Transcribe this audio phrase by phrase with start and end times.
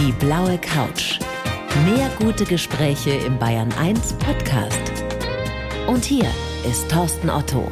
[0.00, 1.18] Die blaue Couch.
[1.84, 4.80] Mehr gute Gespräche im Bayern 1 Podcast.
[5.88, 6.24] Und hier
[6.66, 7.70] ist Thorsten Otto.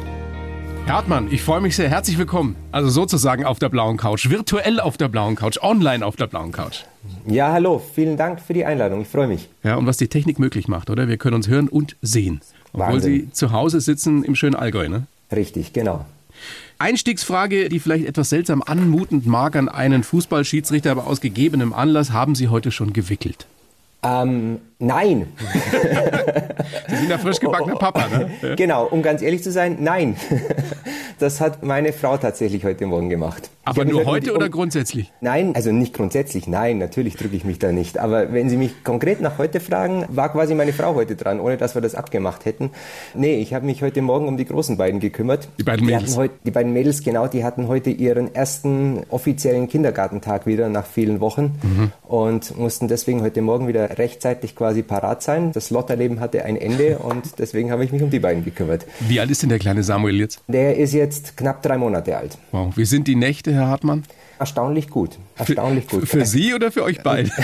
[0.85, 1.89] Herr Hartmann, ich freue mich sehr.
[1.89, 2.55] Herzlich willkommen.
[2.71, 6.51] Also sozusagen auf der blauen Couch, virtuell auf der blauen Couch, online auf der blauen
[6.51, 6.81] Couch.
[7.25, 7.81] Ja, hallo.
[7.95, 9.01] Vielen Dank für die Einladung.
[9.01, 9.49] Ich freue mich.
[9.63, 11.07] Ja, und was die Technik möglich macht, oder?
[11.07, 12.41] Wir können uns hören und sehen.
[12.73, 13.11] Obwohl Wahnsinn.
[13.11, 15.07] Sie zu Hause sitzen im schönen Allgäu, ne?
[15.31, 16.05] Richtig, genau.
[16.79, 22.35] Einstiegsfrage, die vielleicht etwas seltsam anmutend mag an einen Fußballschiedsrichter, aber aus gegebenem Anlass haben
[22.35, 23.45] Sie heute schon gewickelt.
[24.01, 25.27] Ähm, nein.
[26.89, 28.55] Sie sind ja frisch gebackener Papa, ne?
[28.55, 30.15] genau, um ganz ehrlich zu sein, nein.
[31.19, 33.49] Das hat meine Frau tatsächlich heute Morgen gemacht.
[33.65, 35.11] Aber nur mit heute um- oder grundsätzlich?
[35.19, 37.97] Nein, also nicht grundsätzlich, nein, natürlich drücke ich mich da nicht.
[37.97, 41.57] Aber wenn Sie mich konkret nach heute fragen, war quasi meine Frau heute dran, ohne
[41.57, 42.71] dass wir das abgemacht hätten.
[43.15, 45.49] Nee, ich habe mich heute Morgen um die großen beiden gekümmert.
[45.59, 46.03] Die beiden Mädels.
[46.11, 50.85] Hatten heute, die beiden Mädels, genau, die hatten heute ihren ersten offiziellen Kindergartentag wieder nach
[50.85, 51.91] vielen Wochen Mhm.
[52.07, 55.51] und mussten deswegen heute Morgen wieder rechtzeitig quasi parat sein.
[55.51, 58.85] Das Lotterleben hatte ein Ende und deswegen habe ich mich um die beiden gekümmert.
[59.01, 60.41] Wie alt ist denn der kleine Samuel jetzt?
[60.47, 62.37] Der ist jetzt knapp drei Monate alt.
[62.51, 62.75] Wow.
[62.75, 64.03] Wie sind die Nächte, Herr Hartmann?
[64.39, 65.17] Erstaunlich gut.
[65.39, 66.07] Erstaunlich gut.
[66.07, 67.31] Für Sie oder für euch beide?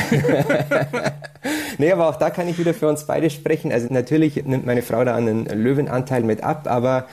[1.78, 3.72] Nee, aber auch da kann ich wieder für uns beide sprechen.
[3.72, 7.06] Also natürlich nimmt meine Frau da einen Löwenanteil mit ab, aber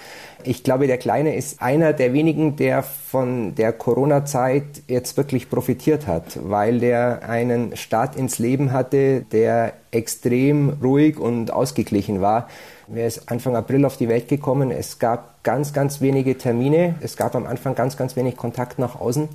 [0.45, 6.07] ich glaube, der Kleine ist einer der wenigen, der von der Corona-Zeit jetzt wirklich profitiert
[6.07, 12.49] hat, weil der einen Start ins Leben hatte, der extrem ruhig und ausgeglichen war.
[12.93, 14.71] Er ist Anfang April auf die Welt gekommen.
[14.71, 16.97] Es gab ganz, ganz wenige Termine.
[17.01, 19.29] Es gab am Anfang ganz, ganz wenig Kontakt nach außen.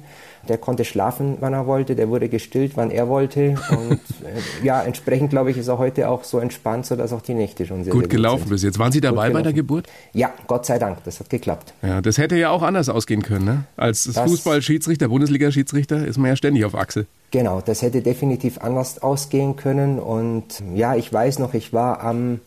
[0.48, 1.96] Der konnte schlafen, wann er wollte.
[1.96, 3.56] Der wurde gestillt, wann er wollte.
[3.70, 7.34] Und äh, ja, entsprechend, glaube ich, ist er heute auch so entspannt, sodass auch die
[7.34, 8.50] Nächte schon sehr, Gut sehr gelaufen sind.
[8.50, 8.80] bis jetzt.
[8.80, 9.54] Waren Sie dabei bei der.
[9.54, 9.88] Geburt?
[10.14, 11.04] Ja, Gott sei Dank.
[11.04, 11.74] Das hat geklappt.
[11.82, 13.64] Ja, das hätte ja auch anders ausgehen können, ne?
[13.76, 17.08] Als Fußballschiedsrichter, Bundesliga-Schiedsrichter ist man ja ständig auf Achse.
[17.32, 20.00] Genau, das hätte definitiv anders ausgehen können.
[20.00, 22.40] Und ja, ich weiß noch, ich war am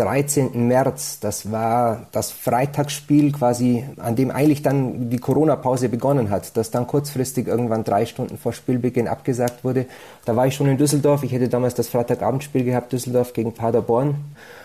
[0.00, 0.66] 13.
[0.66, 6.70] März, das war das Freitagsspiel quasi, an dem eigentlich dann die Corona-Pause begonnen hat, das
[6.70, 9.84] dann kurzfristig irgendwann drei Stunden vor Spielbeginn abgesagt wurde.
[10.24, 11.22] Da war ich schon in Düsseldorf.
[11.22, 14.14] Ich hätte damals das Freitagabendspiel gehabt, Düsseldorf gegen Paderborn.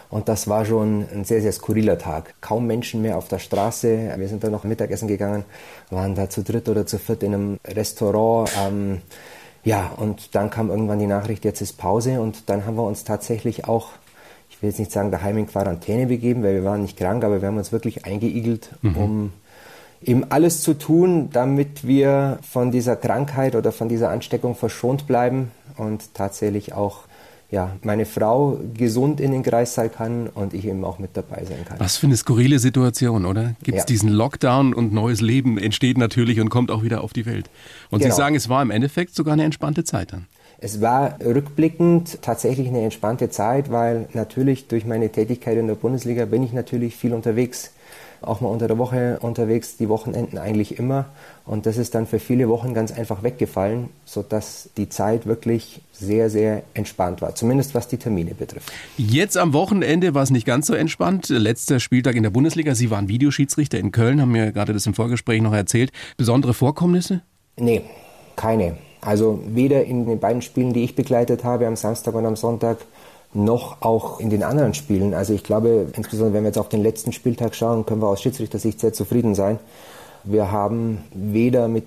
[0.09, 2.35] Und das war schon ein sehr, sehr skurriler Tag.
[2.40, 4.13] Kaum Menschen mehr auf der Straße.
[4.16, 5.44] Wir sind dann noch Mittagessen gegangen,
[5.90, 8.50] waren da zu dritt oder zu viert in einem Restaurant.
[8.66, 9.01] Ähm,
[9.66, 12.22] ja, und dann kam irgendwann die Nachricht, jetzt ist Pause.
[12.22, 13.90] Und dann haben wir uns tatsächlich auch,
[14.65, 17.47] will jetzt nicht sagen, daheim in Quarantäne begeben, weil wir waren nicht krank, aber wir
[17.47, 19.31] haben uns wirklich eingeigelt, um
[20.03, 25.51] eben alles zu tun, damit wir von dieser Krankheit oder von dieser Ansteckung verschont bleiben
[25.77, 27.01] und tatsächlich auch
[27.51, 31.63] ja, meine Frau gesund in den Kreissaal kann und ich eben auch mit dabei sein
[31.67, 31.79] kann.
[31.79, 33.53] Was für eine skurrile Situation, oder?
[33.63, 33.85] Gibt es Ja.
[33.85, 37.49] diesen Lockdown und neues Leben entsteht natürlich und kommt auch wieder auf die Welt.
[37.91, 38.13] Und Genau.
[38.13, 40.25] Sie sagen, es war im Endeffekt sogar eine entspannte Zeit dann.
[40.59, 46.25] Es war rückblickend tatsächlich eine entspannte Zeit, weil natürlich durch meine Tätigkeit in der Bundesliga
[46.25, 47.71] bin ich natürlich viel unterwegs.
[48.21, 51.05] Auch mal unter der Woche unterwegs, die Wochenenden eigentlich immer.
[51.45, 56.29] Und das ist dann für viele Wochen ganz einfach weggefallen, sodass die Zeit wirklich sehr,
[56.29, 57.35] sehr entspannt war.
[57.35, 58.71] Zumindest was die Termine betrifft.
[58.97, 61.29] Jetzt am Wochenende war es nicht ganz so entspannt.
[61.29, 62.73] Letzter Spieltag in der Bundesliga.
[62.73, 65.91] Sie waren Videoschiedsrichter in Köln, haben mir gerade das im Vorgespräch noch erzählt.
[66.17, 67.21] Besondere Vorkommnisse?
[67.57, 67.81] Nee,
[68.35, 68.77] keine.
[69.05, 72.79] Also weder in den beiden Spielen, die ich begleitet habe, am Samstag und am Sonntag,
[73.33, 75.13] noch auch in den anderen Spielen.
[75.13, 78.21] Also ich glaube, insbesondere wenn wir jetzt auf den letzten Spieltag schauen, können wir aus
[78.21, 79.59] Schiedsrichtersicht sehr zufrieden sein.
[80.23, 81.85] Wir haben weder mit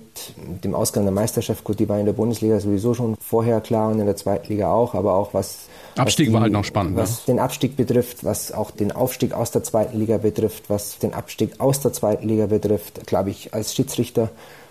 [0.63, 3.99] dem Ausgang der Meisterschaft, gut, die war in der Bundesliga sowieso schon vorher klar und
[3.99, 5.65] in der zweiten Liga auch, aber auch was...
[5.97, 7.01] Abstieg was war halt noch spannend, ne?
[7.01, 11.13] Was den Abstieg betrifft, was auch den Aufstieg aus der zweiten Liga betrifft, was den
[11.13, 14.29] Abstieg aus der zweiten Liga betrifft, glaube ich, als Schiedsrichter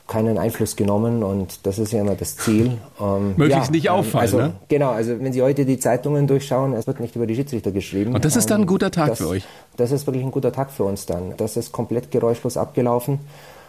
[0.08, 2.78] keinen Einfluss genommen und das ist ja immer das Ziel.
[3.00, 4.52] Ähm, Möglichst nicht ähm, auffallen, Also, ne?
[4.68, 8.14] Genau, also wenn Sie heute die Zeitungen durchschauen, es wird nicht über die Schiedsrichter geschrieben.
[8.14, 9.44] Und das ist dann ein guter Tag das, für euch?
[9.76, 11.34] Das ist wirklich ein guter Tag für uns dann.
[11.36, 13.20] Das ist komplett geräuschlos abgelaufen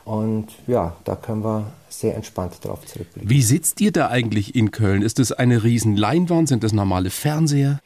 [0.05, 3.29] und ja, da können wir sehr entspannt drauf zurückblicken.
[3.29, 5.01] Wie sitzt ihr da eigentlich in Köln?
[5.01, 6.47] Ist das eine riesen Leinwand?
[6.47, 7.79] Sind das normale Fernseher?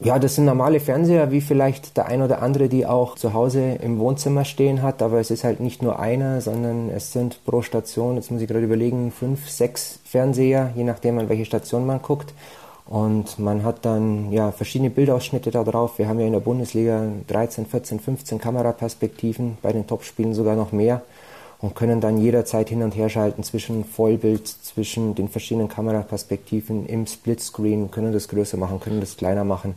[0.00, 3.78] Ja, das sind normale Fernseher, wie vielleicht der ein oder andere, die auch zu Hause
[3.82, 5.02] im Wohnzimmer stehen hat.
[5.02, 8.46] Aber es ist halt nicht nur einer, sondern es sind pro Station, jetzt muss ich
[8.46, 12.32] gerade überlegen, fünf, sechs Fernseher, je nachdem an welche Station man guckt.
[12.86, 15.98] Und man hat dann ja verschiedene Bildausschnitte da drauf.
[15.98, 20.70] Wir haben ja in der Bundesliga 13, 14, 15 Kameraperspektiven, bei den Topspielen sogar noch
[20.70, 21.02] mehr.
[21.60, 27.06] Und können dann jederzeit hin und her schalten zwischen Vollbild, zwischen den verschiedenen Kameraperspektiven im
[27.06, 29.74] Splitscreen, können das größer machen, können das kleiner machen.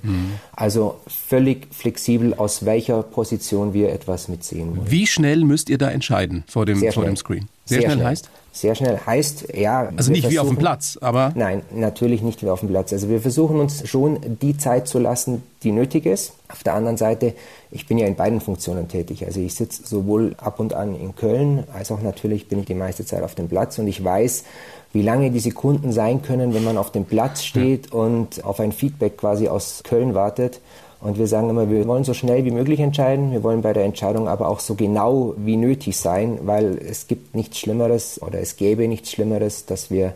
[0.56, 4.92] Also völlig flexibel, aus welcher Position wir etwas mitsehen wollen.
[4.92, 7.18] Wie schnell müsst ihr da entscheiden vor dem, Sehr vor dem schnell.
[7.18, 7.50] Screen?
[7.66, 8.30] Sehr, schnell, heißt?
[8.53, 9.92] Sehr schnell heißt, ja.
[9.95, 11.31] Also nicht wie auf dem Platz, aber.
[11.36, 12.92] Nein, natürlich nicht wie auf dem Platz.
[12.92, 16.33] Also wir versuchen uns schon die Zeit zu lassen, die nötig ist.
[16.51, 17.33] Auf der anderen Seite,
[17.71, 19.25] ich bin ja in beiden Funktionen tätig.
[19.25, 22.74] Also ich sitze sowohl ab und an in Köln, als auch natürlich bin ich die
[22.74, 24.44] meiste Zeit auf dem Platz und ich weiß,
[24.92, 28.74] wie lange die Sekunden sein können, wenn man auf dem Platz steht und auf ein
[28.74, 30.59] Feedback quasi aus Köln wartet.
[31.01, 33.31] Und wir sagen immer, wir wollen so schnell wie möglich entscheiden.
[33.31, 37.36] Wir wollen bei der Entscheidung aber auch so genau wie nötig sein, weil es gibt
[37.36, 40.13] nichts Schlimmeres oder es gäbe nichts Schlimmeres, dass wir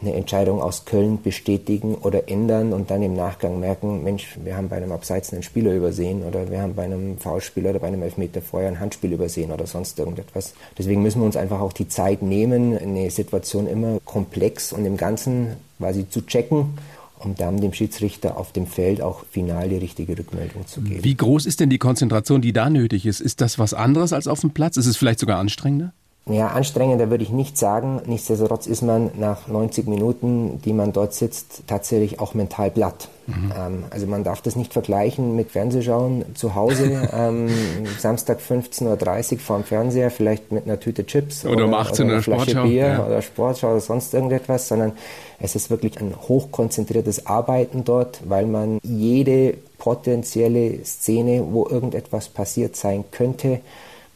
[0.00, 4.68] eine Entscheidung aus Köln bestätigen oder ändern und dann im Nachgang merken, Mensch, wir haben
[4.68, 8.02] bei einem Abseits einen Spieler übersehen oder wir haben bei einem Foulspieler oder bei einem
[8.02, 10.54] Elfmeter vorher ein Handspiel übersehen oder sonst irgendetwas.
[10.78, 14.96] Deswegen müssen wir uns einfach auch die Zeit nehmen, eine Situation immer komplex und im
[14.96, 16.78] Ganzen quasi zu checken
[17.18, 21.04] um dann dem Schiedsrichter auf dem Feld auch final die richtige Rückmeldung zu geben.
[21.04, 23.20] Wie groß ist denn die Konzentration, die da nötig ist?
[23.20, 24.76] Ist das was anderes als auf dem Platz?
[24.76, 25.92] Ist es vielleicht sogar anstrengender?
[26.28, 28.02] Ja, anstrengender würde ich nicht sagen.
[28.06, 33.08] Nichtsdestotrotz ist man nach 90 Minuten, die man dort sitzt, tatsächlich auch mental platt.
[33.26, 33.52] Mhm.
[33.56, 37.48] Ähm, also man darf das nicht vergleichen mit Fernsehschauen zu Hause, ähm,
[37.98, 42.14] Samstag 15.30 Uhr vorm Fernseher, vielleicht mit einer Tüte Chips oder, oder um 18 oder
[42.14, 43.06] eine Flasche Sportschau, Bier ja.
[43.06, 44.92] oder Sportschau oder sonst irgendetwas, sondern
[45.40, 52.76] es ist wirklich ein hochkonzentriertes Arbeiten dort, weil man jede potenzielle Szene, wo irgendetwas passiert
[52.76, 53.60] sein könnte,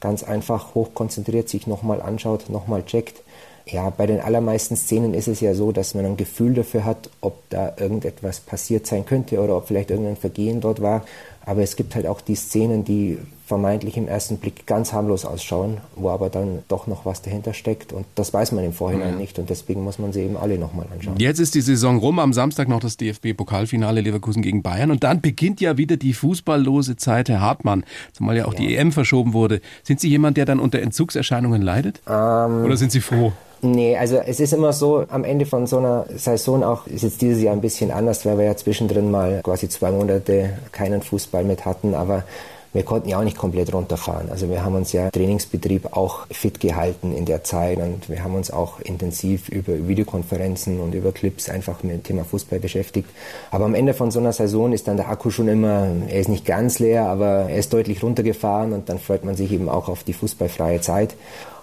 [0.03, 3.23] ganz einfach hochkonzentriert sich nochmal anschaut, nochmal checkt.
[3.65, 7.09] Ja, bei den allermeisten Szenen ist es ja so, dass man ein Gefühl dafür hat,
[7.21, 11.05] ob da irgendetwas passiert sein könnte oder ob vielleicht irgendein Vergehen dort war.
[11.47, 13.19] Aber es gibt halt auch die Szenen, die
[13.53, 17.93] vermeintlich im ersten Blick ganz harmlos ausschauen, wo aber dann doch noch was dahinter steckt.
[17.93, 19.17] Und das weiß man im Vorhinein ja.
[19.17, 19.39] nicht.
[19.39, 21.17] Und deswegen muss man sie eben alle nochmal anschauen.
[21.19, 22.19] Jetzt ist die Saison rum.
[22.19, 24.91] Am Samstag noch das DFB-Pokalfinale Leverkusen gegen Bayern.
[24.91, 27.85] Und dann beginnt ja wieder die fußballlose Zeit, Herr Hartmann.
[28.15, 28.61] Zumal ja auch ja.
[28.61, 29.61] die EM verschoben wurde.
[29.83, 32.01] Sind Sie jemand, der dann unter Entzugserscheinungen leidet?
[32.09, 33.33] Ähm, Oder sind Sie froh?
[33.61, 37.21] Nee, also es ist immer so, am Ende von so einer Saison auch, ist jetzt
[37.21, 41.45] dieses Jahr ein bisschen anders, weil wir ja zwischendrin mal quasi zwei Monate keinen Fußball
[41.45, 42.25] mit hatten, aber
[42.73, 44.31] wir konnten ja auch nicht komplett runterfahren.
[44.31, 48.35] Also wir haben uns ja Trainingsbetrieb auch fit gehalten in der Zeit und wir haben
[48.35, 53.09] uns auch intensiv über Videokonferenzen und über Clips einfach mit dem Thema Fußball beschäftigt.
[53.51, 56.29] Aber am Ende von so einer Saison ist dann der Akku schon immer, er ist
[56.29, 59.89] nicht ganz leer, aber er ist deutlich runtergefahren und dann freut man sich eben auch
[59.89, 61.15] auf die fußballfreie Zeit.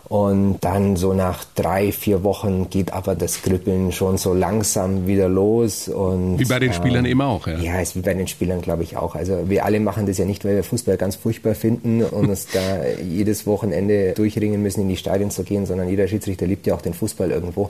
[0.10, 5.30] Und dann so nach drei, vier Wochen geht aber das Kribbeln schon so langsam wieder
[5.30, 5.88] los.
[5.88, 7.60] Und, wie bei den Spielern ähm, eben auch, ja.
[7.60, 9.14] Ja, ist wie bei den Spielern, glaube ich, auch.
[9.14, 12.48] Also wir alle machen das ja nicht, weil wir Fußball ganz furchtbar finden und uns
[12.52, 12.60] da
[13.08, 16.82] jedes Wochenende durchringen müssen, in die Stadien zu gehen, sondern jeder Schiedsrichter liebt ja auch
[16.82, 17.70] den Fußball irgendwo.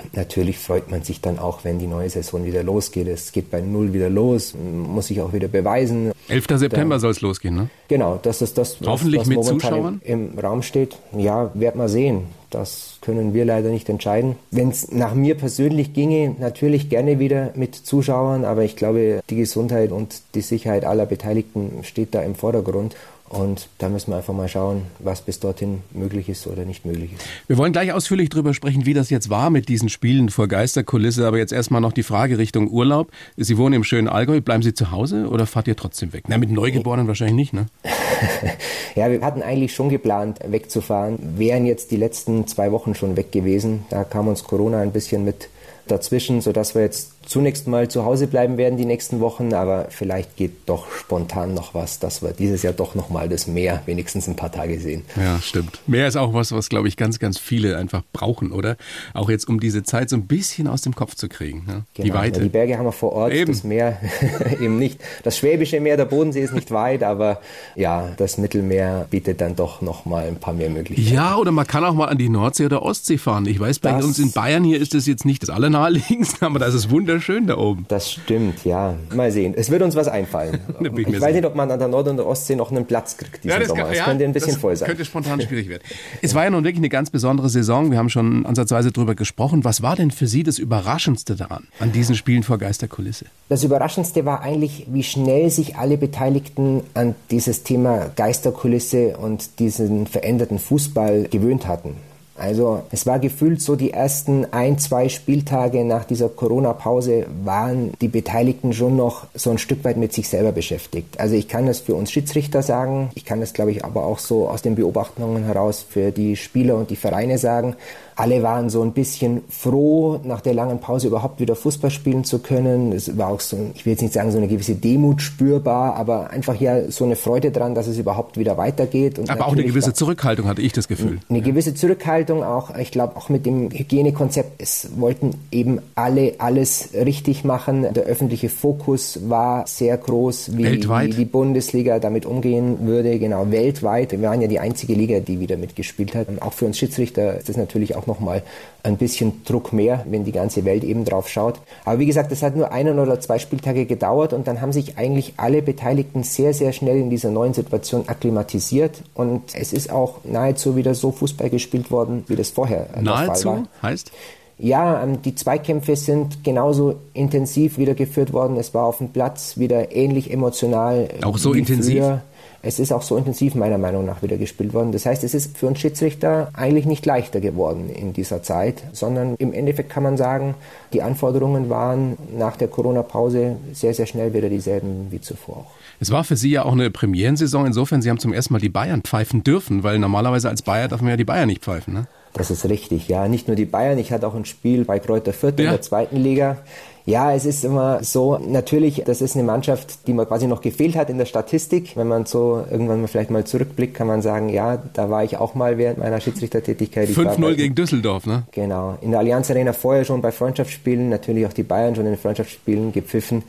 [0.00, 3.08] Und natürlich freut man sich dann auch, wenn die neue Saison wieder losgeht.
[3.08, 6.12] Es geht bei Null wieder los, muss sich auch wieder beweisen.
[6.28, 6.46] 11.
[6.54, 7.68] September soll es losgehen, ne?
[7.88, 10.00] Genau, das ist das, was, Hoffentlich was mit Zuschauern?
[10.04, 10.96] Im, im Raum steht.
[11.16, 12.26] Ja, wird man sehen.
[12.50, 14.36] Das können wir leider nicht entscheiden.
[14.50, 19.36] Wenn es nach mir persönlich ginge, natürlich gerne wieder mit Zuschauern, aber ich glaube, die
[19.36, 22.96] Gesundheit und die Sicherheit aller Beteiligten steht da im Vordergrund.
[23.30, 27.12] Und da müssen wir einfach mal schauen, was bis dorthin möglich ist oder nicht möglich
[27.12, 27.24] ist.
[27.46, 31.28] Wir wollen gleich ausführlich darüber sprechen, wie das jetzt war mit diesen Spielen vor Geisterkulisse.
[31.28, 33.12] Aber jetzt erstmal noch die Frage Richtung Urlaub.
[33.36, 34.40] Sie wohnen im schönen Allgäu.
[34.40, 36.24] Bleiben Sie zu Hause oder fahrt ihr trotzdem weg?
[36.26, 37.66] Na, mit Neugeborenen wahrscheinlich nicht, ne?
[38.96, 41.38] ja, wir hatten eigentlich schon geplant, wegzufahren.
[41.38, 43.84] Wären jetzt die letzten zwei Wochen schon weg gewesen.
[43.90, 45.48] Da kam uns Corona ein bisschen mit
[45.86, 50.36] dazwischen, sodass wir jetzt zunächst mal zu Hause bleiben werden die nächsten Wochen, aber vielleicht
[50.36, 54.26] geht doch spontan noch was, dass wir dieses Jahr doch noch mal das Meer wenigstens
[54.26, 55.04] ein paar Tage sehen.
[55.16, 55.80] Ja, stimmt.
[55.86, 58.76] Meer ist auch was, was glaube ich ganz, ganz viele einfach brauchen, oder?
[59.14, 61.64] Auch jetzt, um diese Zeit so ein bisschen aus dem Kopf zu kriegen.
[61.66, 61.84] Ne?
[61.94, 62.06] Genau.
[62.06, 62.38] Die Weite.
[62.38, 63.52] Ja, die Berge haben wir vor Ort, eben.
[63.52, 63.98] das Meer
[64.60, 65.00] eben nicht.
[65.22, 67.40] Das Schwäbische Meer, der Bodensee ist nicht weit, aber
[67.76, 71.14] ja, das Mittelmeer bietet dann doch noch mal ein paar mehr Möglichkeiten.
[71.14, 73.46] Ja, oder man kann auch mal an die Nordsee oder Ostsee fahren.
[73.46, 76.58] Ich weiß, bei das uns in Bayern hier ist das jetzt nicht das allernaheliegendste, aber
[76.58, 77.84] das ist wunderschön schön da oben.
[77.88, 78.94] Das stimmt, ja.
[79.14, 79.54] Mal sehen.
[79.56, 80.60] Es wird uns was einfallen.
[80.80, 83.44] ich, weiß nicht, ob man an der Nord- und der Ostsee noch einen Platz kriegt
[83.44, 83.84] diesen ja, Sommer.
[83.84, 84.88] Kann, ja, könnte ein bisschen voll sein.
[84.88, 85.82] Könnte spontan schwierig werden.
[86.22, 87.90] Es war ja nun wirklich eine ganz besondere Saison.
[87.90, 89.64] Wir haben schon ansatzweise darüber gesprochen.
[89.64, 93.26] Was war denn für Sie das Überraschendste daran, an diesen Spielen vor Geisterkulisse?
[93.48, 100.06] Das Überraschendste war eigentlich, wie schnell sich alle Beteiligten an dieses Thema Geisterkulisse und diesen
[100.06, 101.96] veränderten Fußball gewöhnt hatten.
[102.40, 108.08] Also es war gefühlt so, die ersten ein, zwei Spieltage nach dieser Corona-Pause waren die
[108.08, 111.20] Beteiligten schon noch so ein Stück weit mit sich selber beschäftigt.
[111.20, 114.18] Also ich kann das für uns Schiedsrichter sagen, ich kann das glaube ich aber auch
[114.18, 117.76] so aus den Beobachtungen heraus für die Spieler und die Vereine sagen.
[118.16, 122.38] Alle waren so ein bisschen froh, nach der langen Pause überhaupt wieder Fußball spielen zu
[122.40, 122.92] können.
[122.92, 126.30] Es war auch so, ich will jetzt nicht sagen, so eine gewisse Demut spürbar, aber
[126.30, 129.18] einfach ja so eine Freude dran, dass es überhaupt wieder weitergeht.
[129.18, 131.18] Und aber auch eine gewisse Zurückhaltung hatte ich das Gefühl.
[131.28, 136.90] Eine gewisse Zurückhaltung auch, ich glaube auch mit dem Hygienekonzept, es wollten eben alle alles
[136.94, 137.86] richtig machen.
[137.94, 144.12] Der öffentliche Fokus war sehr groß, wie, wie die Bundesliga damit umgehen würde, genau weltweit.
[144.12, 146.28] Wir waren ja die einzige Liga, die wieder mitgespielt hat.
[146.28, 148.42] Und auch für uns Schiedsrichter ist das natürlich auch nochmal
[148.82, 151.60] ein bisschen Druck mehr, wenn die ganze Welt eben drauf schaut.
[151.84, 154.98] Aber wie gesagt, das hat nur einen oder zwei Spieltage gedauert und dann haben sich
[154.98, 160.18] eigentlich alle Beteiligten sehr, sehr schnell in dieser neuen Situation akklimatisiert und es ist auch
[160.24, 163.90] nahezu wieder so Fußball gespielt worden, wie das vorher nahezu der Fall war.
[163.90, 164.12] heißt?
[164.60, 168.56] Ja, ähm, die Zweikämpfe sind genauso intensiv wieder geführt worden.
[168.56, 171.08] Es war auf dem Platz wieder ähnlich emotional.
[171.22, 171.98] Auch so intensiv?
[171.98, 172.22] Früher.
[172.62, 174.92] Es ist auch so intensiv meiner Meinung nach wieder gespielt worden.
[174.92, 179.34] Das heißt, es ist für uns Schiedsrichter eigentlich nicht leichter geworden in dieser Zeit, sondern
[179.38, 180.54] im Endeffekt kann man sagen,
[180.92, 185.70] die Anforderungen waren nach der Corona-Pause sehr, sehr schnell wieder dieselben wie zuvor auch.
[186.00, 187.64] Es war für Sie ja auch eine Premierensaison.
[187.64, 191.00] Insofern, Sie haben zum ersten Mal die Bayern pfeifen dürfen, weil normalerweise als Bayer darf
[191.00, 191.94] man ja die Bayern nicht pfeifen.
[191.94, 192.06] Ne?
[192.32, 193.26] Das ist richtig, ja.
[193.28, 195.64] Nicht nur die Bayern, ich hatte auch ein Spiel bei Kräuter Fürth ja.
[195.64, 196.58] in der zweiten Liga.
[197.06, 200.94] Ja, es ist immer so, natürlich, das ist eine Mannschaft, die mir quasi noch gefehlt
[200.96, 201.96] hat in der Statistik.
[201.96, 205.36] Wenn man so irgendwann mal vielleicht mal zurückblickt, kann man sagen, ja, da war ich
[205.36, 207.08] auch mal während meiner Schiedsrichtertätigkeit.
[207.08, 208.44] 5-0 gegen Düsseldorf, ne?
[208.52, 208.96] Genau.
[209.00, 212.20] In der Allianz Arena vorher schon bei Freundschaftsspielen, natürlich auch die Bayern schon in den
[212.20, 213.42] Freundschaftsspielen gepfiffen.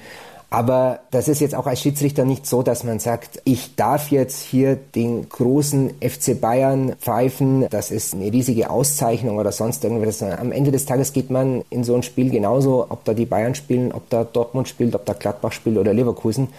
[0.54, 4.44] Aber das ist jetzt auch als Schiedsrichter nicht so, dass man sagt, ich darf jetzt
[4.44, 7.68] hier den großen FC Bayern pfeifen.
[7.70, 10.22] Das ist eine riesige Auszeichnung oder sonst irgendwas.
[10.22, 13.56] Am Ende des Tages geht man in so ein Spiel genauso, ob da die Bayern
[13.56, 16.50] spielen, ob da Dortmund spielt, ob da Gladbach spielt oder Leverkusen.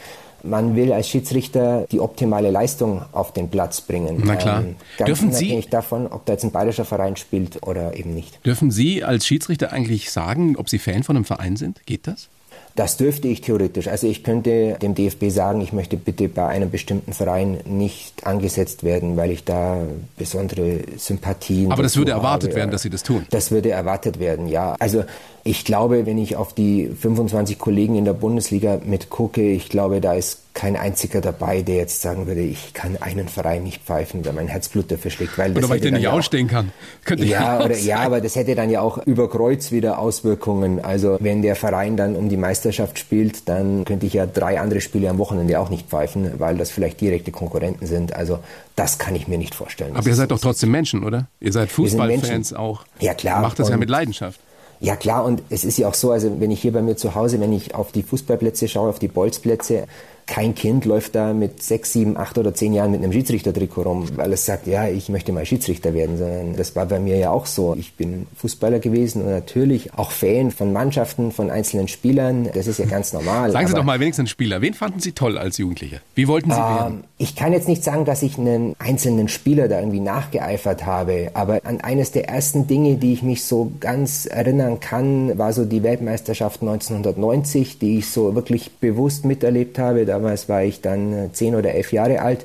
[0.42, 4.22] Man will als Schiedsrichter die optimale Leistung auf den Platz bringen.
[4.24, 4.62] Na klar.
[4.62, 8.14] Ähm, ganz Dürfen unabhängig Sie davon, ob da jetzt ein bayerischer Verein spielt oder eben
[8.14, 8.44] nicht.
[8.46, 11.84] Dürfen Sie als Schiedsrichter eigentlich sagen, ob Sie Fan von einem Verein sind?
[11.84, 12.30] Geht das?
[12.74, 13.88] Das dürfte ich theoretisch.
[13.88, 18.82] Also ich könnte dem DFB sagen, ich möchte bitte bei einem bestimmten Verein nicht angesetzt
[18.82, 19.82] werden, weil ich da
[20.16, 21.70] besondere Sympathien.
[21.70, 22.60] Aber das würde erwartet habe.
[22.60, 23.26] werden, dass Sie das tun.
[23.30, 24.74] Das würde erwartet werden, ja.
[24.78, 25.04] Also
[25.44, 30.14] ich glaube, wenn ich auf die 25 Kollegen in der Bundesliga mitgucke, ich glaube, da
[30.14, 34.34] ist kein einziger dabei, der jetzt sagen würde, ich kann einen Verein nicht pfeifen, weil
[34.34, 35.38] mein Herzblut dafür schlägt.
[35.38, 36.70] Weil oder weil ich den nicht ausstehen kann.
[37.04, 40.84] Könnte ja, oder, ja, aber das hätte dann ja auch über Kreuz wieder Auswirkungen.
[40.84, 44.80] Also wenn der Verein dann um die Meisterschaft spielt, dann könnte ich ja drei andere
[44.80, 48.14] Spiele am Wochenende auch nicht pfeifen, weil das vielleicht direkte Konkurrenten sind.
[48.14, 48.38] Also
[48.76, 49.96] das kann ich mir nicht vorstellen.
[49.96, 51.28] Aber ihr seid doch trotzdem Menschen, oder?
[51.40, 52.84] Ihr seid Fußballfans auch.
[53.00, 53.40] Ja klar.
[53.40, 54.38] Macht das ja mit Leidenschaft.
[54.82, 57.14] Ja klar, und es ist ja auch so, also wenn ich hier bei mir zu
[57.14, 59.86] Hause, wenn ich auf die Fußballplätze schaue, auf die Bolzplätze,
[60.26, 64.08] kein Kind läuft da mit sechs, sieben, acht oder zehn Jahren mit einem Schiedsrichtertrikot rum,
[64.16, 67.30] weil es sagt, ja, ich möchte mal Schiedsrichter werden, sondern das war bei mir ja
[67.30, 67.74] auch so.
[67.78, 72.48] Ich bin Fußballer gewesen und natürlich auch Fan von Mannschaften, von einzelnen Spielern.
[72.54, 73.50] Das ist ja ganz normal.
[73.50, 74.60] Sagen Sie doch mal wenigstens Spieler.
[74.60, 76.00] Wen fanden Sie toll als Jugendliche?
[76.14, 77.04] Wie wollten Sie ähm, werden?
[77.18, 81.60] Ich kann jetzt nicht sagen, dass ich einen einzelnen Spieler da irgendwie nachgeeifert habe, aber
[81.64, 85.82] an eines der ersten Dinge, die ich mich so ganz erinnern kann, war so die
[85.82, 91.54] Weltmeisterschaft 1990, die ich so wirklich bewusst miterlebt habe Damals war ich dann äh, zehn
[91.54, 92.44] oder elf Jahre alt.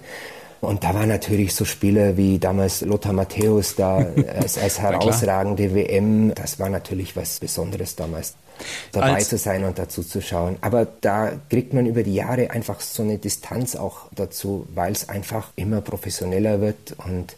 [0.61, 3.97] Und da waren natürlich so Spieler wie damals Lothar Matthäus da
[4.39, 6.33] als, als herausragende WM.
[6.33, 8.35] Das war natürlich was Besonderes damals,
[8.93, 10.55] dabei als zu sein und dazu zu schauen.
[10.61, 15.09] Aber da kriegt man über die Jahre einfach so eine Distanz auch dazu, weil es
[15.09, 17.35] einfach immer professioneller wird und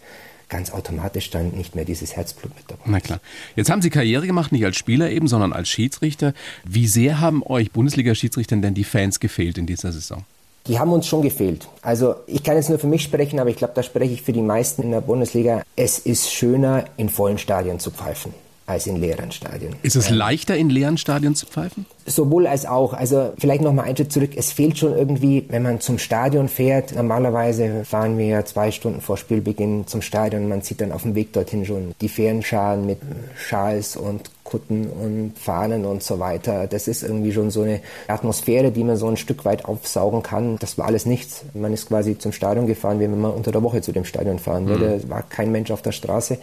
[0.50, 2.82] ganz automatisch dann nicht mehr dieses Herzblut mit dabei.
[2.86, 3.20] Na klar.
[3.56, 6.34] Jetzt haben Sie Karriere gemacht, nicht als Spieler eben, sondern als Schiedsrichter.
[6.66, 10.26] Wie sehr haben euch Bundesliga-Schiedsrichtern denn die Fans gefehlt in dieser Saison?
[10.68, 11.68] Die haben uns schon gefehlt.
[11.82, 14.34] Also ich kann jetzt nur für mich sprechen, aber ich glaube, da spreche ich für
[14.34, 15.64] die meisten in der Bundesliga.
[15.76, 18.34] Es ist schöner, in vollen Stadien zu pfeifen
[18.70, 19.76] als in leeren Stadien.
[19.82, 21.86] Ist es leichter, in leeren Stadien zu pfeifen?
[22.06, 22.94] Sowohl als auch.
[22.94, 24.32] Also vielleicht noch mal einen Schritt zurück.
[24.36, 26.96] Es fehlt schon irgendwie, wenn man zum Stadion fährt.
[26.96, 30.48] Normalerweise fahren wir ja zwei Stunden vor Spielbeginn zum Stadion.
[30.48, 33.00] Man sieht dann auf dem Weg dorthin schon die Fährenscharen mit
[33.36, 36.66] Schals und Kutten und Fahnen und so weiter.
[36.66, 40.58] Das ist irgendwie schon so eine Atmosphäre, die man so ein Stück weit aufsaugen kann.
[40.58, 41.44] Das war alles nichts.
[41.54, 44.40] Man ist quasi zum Stadion gefahren, wie wenn man unter der Woche zu dem Stadion
[44.40, 44.88] fahren würde.
[44.88, 44.94] Mhm.
[44.94, 46.40] Es war kein Mensch auf der Straße.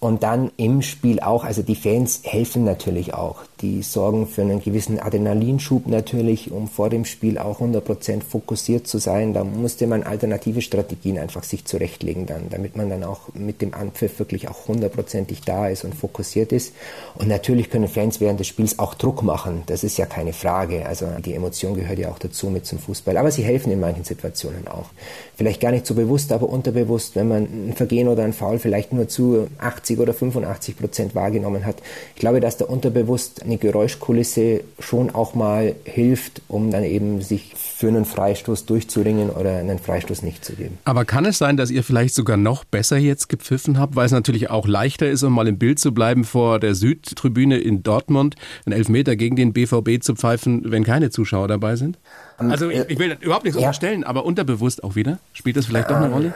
[0.00, 3.42] Und dann im Spiel auch, also die Fans helfen natürlich auch.
[3.60, 8.98] Die sorgen für einen gewissen Adrenalinschub natürlich, um vor dem Spiel auch 100% fokussiert zu
[8.98, 9.34] sein.
[9.34, 13.74] Da musste man alternative Strategien einfach sich zurechtlegen dann, damit man dann auch mit dem
[13.74, 16.74] Anpfiff wirklich auch hundertprozentig da ist und fokussiert ist.
[17.16, 19.64] Und natürlich können Fans während des Spiels auch Druck machen.
[19.66, 20.86] Das ist ja keine Frage.
[20.86, 23.16] Also die Emotion gehört ja auch dazu mit zum Fußball.
[23.16, 24.90] Aber sie helfen in manchen Situationen auch.
[25.38, 28.92] Vielleicht gar nicht so bewusst, aber unterbewusst, wenn man ein Vergehen oder ein Foul vielleicht
[28.92, 31.76] nur zu 80 80 oder 85 Prozent wahrgenommen hat.
[32.14, 37.54] Ich glaube, dass da unterbewusst eine Geräuschkulisse schon auch mal hilft, um dann eben sich
[37.78, 40.78] für einen Freistoß durchzuringen oder einen Freistoß nicht zu geben.
[40.84, 44.10] Aber kann es sein, dass ihr vielleicht sogar noch besser jetzt gepfiffen habt, weil es
[44.10, 48.34] natürlich auch leichter ist, um mal im Bild zu bleiben vor der Südtribüne in Dortmund,
[48.66, 52.00] einen Elfmeter gegen den BVB zu pfeifen, wenn keine Zuschauer dabei sind?
[52.38, 53.68] Also ich, ich will überhaupt nichts ja.
[53.68, 55.20] unterstellen, aber unterbewusst auch wieder.
[55.32, 56.34] Spielt das vielleicht doch eine Rolle?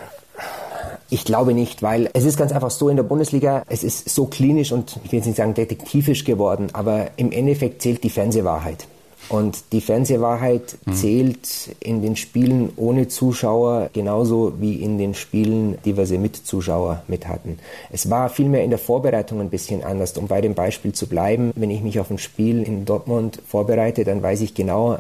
[1.11, 4.27] Ich glaube nicht, weil es ist ganz einfach so in der Bundesliga, es ist so
[4.27, 8.87] klinisch und ich will jetzt nicht sagen detektivisch geworden, aber im Endeffekt zählt die Fernsehwahrheit.
[9.33, 10.93] Und die Fernsehwahrheit mhm.
[10.93, 16.37] zählt in den Spielen ohne Zuschauer genauso wie in den Spielen, die wir sie mit
[16.37, 17.59] Zuschauer mit hatten.
[17.91, 20.19] Es war vielmehr in der Vorbereitung ein bisschen anders.
[20.19, 24.05] Um bei dem Beispiel zu bleiben, wenn ich mich auf ein Spiel in Dortmund vorbereite,
[24.05, 24.99] dann weiß ich genau,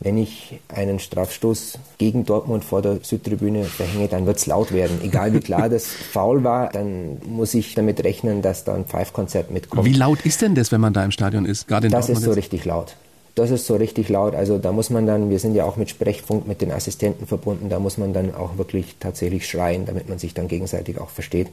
[0.00, 5.00] wenn ich einen Strafstoß gegen Dortmund vor der Südtribüne verhänge, dann wird es laut werden.
[5.02, 9.50] Egal wie klar das faul war, dann muss ich damit rechnen, dass da ein Pfeifkonzert
[9.50, 9.84] mitkommt.
[9.84, 11.68] Wie laut ist denn das, wenn man da im Stadion ist?
[11.68, 12.38] Gerade in das Dortmund ist so jetzt?
[12.38, 12.96] richtig laut.
[13.34, 14.34] Das ist so richtig laut.
[14.34, 17.68] Also da muss man dann, wir sind ja auch mit Sprechfunk mit den Assistenten verbunden,
[17.68, 21.48] da muss man dann auch wirklich tatsächlich schreien, damit man sich dann gegenseitig auch versteht.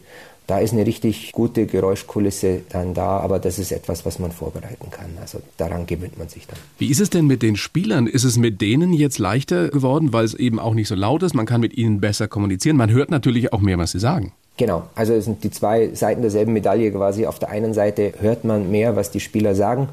[0.45, 4.91] Da ist eine richtig gute Geräuschkulisse dann da, aber das ist etwas, was man vorbereiten
[4.91, 5.09] kann.
[5.21, 6.57] Also daran gewöhnt man sich dann.
[6.77, 8.05] Wie ist es denn mit den Spielern?
[8.05, 11.33] Ist es mit denen jetzt leichter geworden, weil es eben auch nicht so laut ist?
[11.33, 12.75] Man kann mit ihnen besser kommunizieren.
[12.75, 14.33] Man hört natürlich auch mehr, was sie sagen.
[14.57, 17.25] Genau, also es sind die zwei Seiten derselben Medaille quasi.
[17.25, 19.89] Auf der einen Seite hört man mehr, was die Spieler sagen.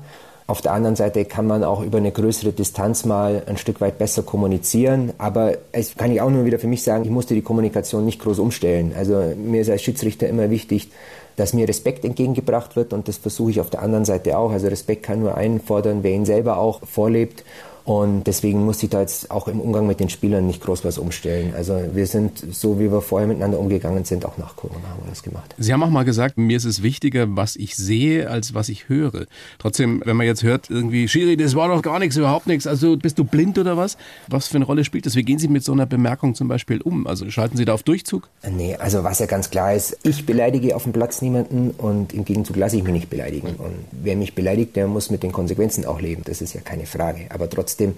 [0.51, 3.99] Auf der anderen Seite kann man auch über eine größere Distanz mal ein Stück weit
[3.99, 5.13] besser kommunizieren.
[5.19, 8.19] Aber es kann ich auch nur wieder für mich sagen, ich musste die Kommunikation nicht
[8.19, 8.95] groß umstellen.
[8.97, 10.91] Also mir ist als Schiedsrichter immer wichtig,
[11.37, 14.51] dass mir Respekt entgegengebracht wird und das versuche ich auf der anderen Seite auch.
[14.51, 17.45] Also Respekt kann nur einfordern, wer ihn selber auch vorlebt.
[17.89, 20.99] Und deswegen musste ich da jetzt auch im Umgang mit den Spielern nicht groß was
[20.99, 21.55] umstellen.
[21.57, 25.09] Also wir sind so, wie wir vorher miteinander umgegangen sind, auch nach Corona haben wir
[25.09, 25.55] das gemacht.
[25.57, 28.91] Sie haben auch mal gesagt, mir ist es wichtiger, was ich sehe, als was ich
[28.91, 29.25] höre.
[29.59, 32.67] Trotzdem, wenn man jetzt hört, irgendwie, Schiri, das war doch gar nichts, überhaupt nichts.
[32.67, 33.97] Also bist du blind oder was?
[34.27, 35.17] Was für eine Rolle spielt das?
[35.17, 37.07] Wie gehen Sie mit so einer Bemerkung zum Beispiel um?
[37.07, 38.29] Also schalten Sie da auf Durchzug?
[38.51, 42.27] Nee, also was ja ganz klar ist, ich beleidige auf dem Platz niemanden und im
[42.27, 43.55] Gegenzug lasse ich mich nicht beleidigen.
[43.57, 46.21] Und wer mich beleidigt, der muss mit den Konsequenzen auch leben.
[46.27, 47.29] Das ist ja keine Frage.
[47.31, 47.95] Aber trotzdem trotzdem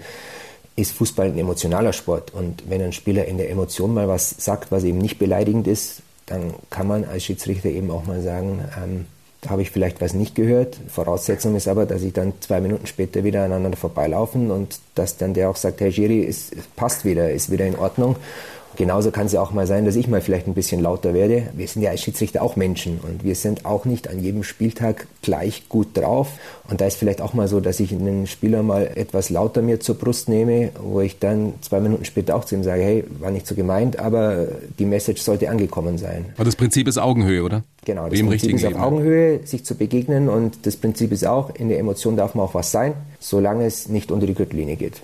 [0.75, 2.33] ist Fußball ein emotionaler Sport.
[2.33, 6.01] Und wenn ein Spieler in der Emotion mal was sagt, was eben nicht beleidigend ist,
[6.27, 9.05] dann kann man als Schiedsrichter eben auch mal sagen, ähm,
[9.41, 10.79] da habe ich vielleicht was nicht gehört.
[10.87, 15.33] Voraussetzung ist aber, dass ich dann zwei Minuten später wieder aneinander vorbeilaufen und dass dann
[15.33, 18.15] der auch sagt, Herr Giri, es passt wieder, ist wieder in Ordnung.
[18.75, 21.49] Genauso kann es ja auch mal sein, dass ich mal vielleicht ein bisschen lauter werde.
[21.53, 25.07] Wir sind ja als Schiedsrichter auch Menschen und wir sind auch nicht an jedem Spieltag
[25.21, 26.29] gleich gut drauf.
[26.69, 29.79] Und da ist vielleicht auch mal so, dass ich einen Spieler mal etwas lauter mir
[29.79, 33.31] zur Brust nehme, wo ich dann zwei Minuten später auch zu ihm sage, hey, war
[33.31, 34.47] nicht so gemeint, aber
[34.79, 36.25] die Message sollte angekommen sein.
[36.35, 37.63] Aber das Prinzip ist Augenhöhe, oder?
[37.85, 38.83] Genau, das Wie Prinzip ist auf Leben.
[38.83, 42.53] Augenhöhe, sich zu begegnen und das Prinzip ist auch, in der Emotion darf man auch
[42.53, 45.01] was sein, solange es nicht unter die Gürtellinie geht.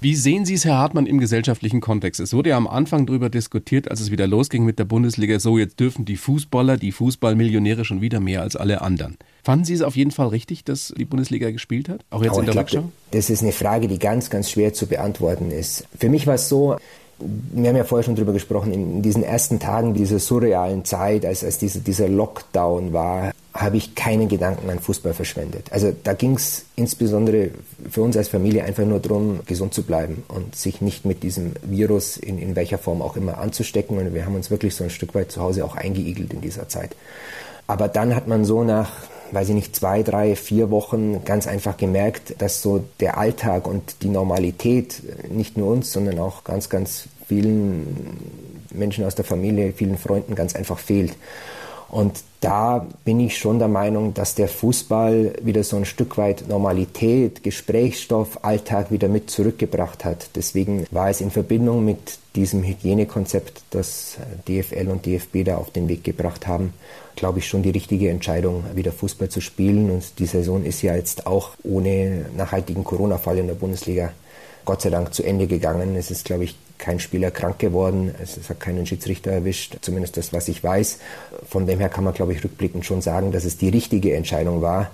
[0.00, 2.20] Wie sehen Sie es, Herr Hartmann, im gesellschaftlichen Kontext?
[2.20, 5.58] Es wurde ja am Anfang darüber diskutiert, als es wieder losging mit der Bundesliga, so
[5.58, 9.16] jetzt dürfen die Fußballer, die Fußballmillionäre schon wieder mehr als alle anderen.
[9.42, 12.04] Fanden Sie es auf jeden Fall richtig, dass die Bundesliga gespielt hat?
[12.10, 12.90] Auch jetzt oh, in der Rückschau?
[13.10, 15.86] Das ist eine Frage, die ganz, ganz schwer zu beantworten ist.
[15.98, 16.76] Für mich war es so,
[17.20, 21.44] wir haben ja vorher schon darüber gesprochen, in diesen ersten Tagen dieser surrealen Zeit, als,
[21.44, 25.66] als dieser, dieser Lockdown war, habe ich keinen Gedanken an Fußball verschwendet.
[25.72, 27.50] Also da ging es insbesondere
[27.90, 31.54] für uns als Familie einfach nur darum, gesund zu bleiben und sich nicht mit diesem
[31.62, 33.98] Virus in, in welcher Form auch immer anzustecken.
[33.98, 36.68] Und wir haben uns wirklich so ein Stück weit zu Hause auch eingeigelt in dieser
[36.68, 36.94] Zeit.
[37.66, 38.90] Aber dann hat man so nach,
[39.32, 44.02] weiß ich nicht, zwei, drei, vier Wochen ganz einfach gemerkt, dass so der Alltag und
[44.02, 48.18] die Normalität nicht nur uns, sondern auch ganz, ganz vielen
[48.72, 51.12] Menschen aus der Familie, vielen Freunden ganz einfach fehlt.
[51.90, 56.44] Und da bin ich schon der Meinung, dass der Fußball wieder so ein Stück weit
[56.48, 60.30] Normalität, Gesprächsstoff, Alltag wieder mit zurückgebracht hat.
[60.36, 64.16] Deswegen war es in Verbindung mit diesem Hygienekonzept, das
[64.48, 66.72] DFL und DFB da auf den Weg gebracht haben,
[67.16, 69.90] glaube ich schon die richtige Entscheidung, wieder Fußball zu spielen.
[69.90, 74.12] Und die Saison ist ja jetzt auch ohne nachhaltigen Corona-Fall in der Bundesliga
[74.64, 75.96] Gott sei Dank zu Ende gegangen.
[75.96, 78.14] Es ist, glaube ich, kein Spieler krank geworden.
[78.22, 80.98] Es hat keinen Schiedsrichter erwischt, zumindest das, was ich weiß.
[81.48, 84.62] Von dem her kann man, glaube ich, rückblickend schon sagen, dass es die richtige Entscheidung
[84.62, 84.90] war.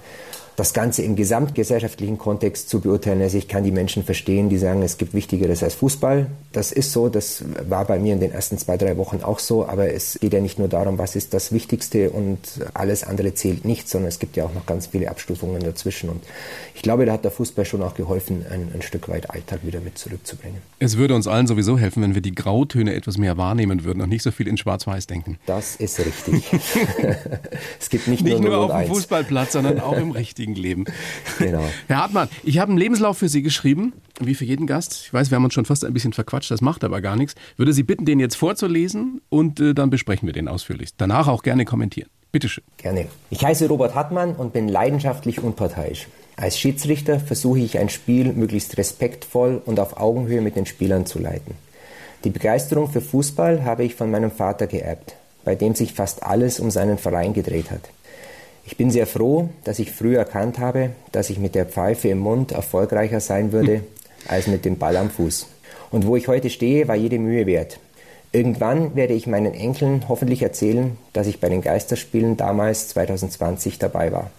[0.56, 3.20] Das Ganze im gesamtgesellschaftlichen Kontext zu beurteilen.
[3.20, 6.26] Also ich kann die Menschen verstehen, die sagen, es gibt Wichtigeres als Fußball.
[6.52, 9.68] Das ist so, das war bei mir in den ersten zwei, drei Wochen auch so,
[9.68, 12.38] aber es geht ja nicht nur darum, was ist das Wichtigste und
[12.72, 16.08] alles andere zählt nicht, sondern es gibt ja auch noch ganz viele Abstufungen dazwischen.
[16.08, 16.22] Und
[16.74, 19.80] ich glaube, da hat der Fußball schon auch geholfen, ein, ein Stück weit Alltag wieder
[19.80, 20.62] mit zurückzubringen.
[20.78, 24.08] Es würde uns allen sowieso helfen, wenn wir die Grautöne etwas mehr wahrnehmen würden und
[24.08, 25.38] nicht so viel in Schwarz-Weiß denken.
[25.44, 26.50] Das ist richtig.
[27.78, 30.85] es gibt nicht, nicht nur, nur auf dem Fußballplatz, sondern auch im richtigen Leben.
[31.38, 31.64] Genau.
[31.87, 35.02] Herr Hartmann, ich habe einen Lebenslauf für Sie geschrieben, wie für jeden Gast.
[35.04, 37.35] Ich weiß, wir haben uns schon fast ein bisschen verquatscht, das macht aber gar nichts.
[37.56, 40.90] Würde Sie bitten, den jetzt vorzulesen und äh, dann besprechen wir den ausführlich.
[40.96, 42.09] Danach auch gerne kommentieren.
[42.32, 42.64] Bitte schön.
[42.78, 43.06] Gerne.
[43.30, 46.09] Ich heiße Robert Hartmann und bin leidenschaftlich unparteiisch.
[46.37, 51.18] Als Schiedsrichter versuche ich ein Spiel möglichst respektvoll und auf Augenhöhe mit den Spielern zu
[51.18, 51.54] leiten.
[52.24, 56.61] Die Begeisterung für Fußball habe ich von meinem Vater geerbt, bei dem sich fast alles
[56.61, 57.88] um seinen Verein gedreht hat.
[58.66, 62.18] Ich bin sehr froh, dass ich früh erkannt habe, dass ich mit der Pfeife im
[62.18, 63.85] Mund erfolgreicher sein würde
[64.26, 65.46] als mit dem Ball am Fuß.
[65.92, 67.79] Und wo ich heute stehe, war jede Mühe wert.
[68.33, 74.11] Irgendwann werde ich meinen Enkeln hoffentlich erzählen, dass ich bei den Geisterspielen damals 2020 dabei
[74.11, 74.31] war.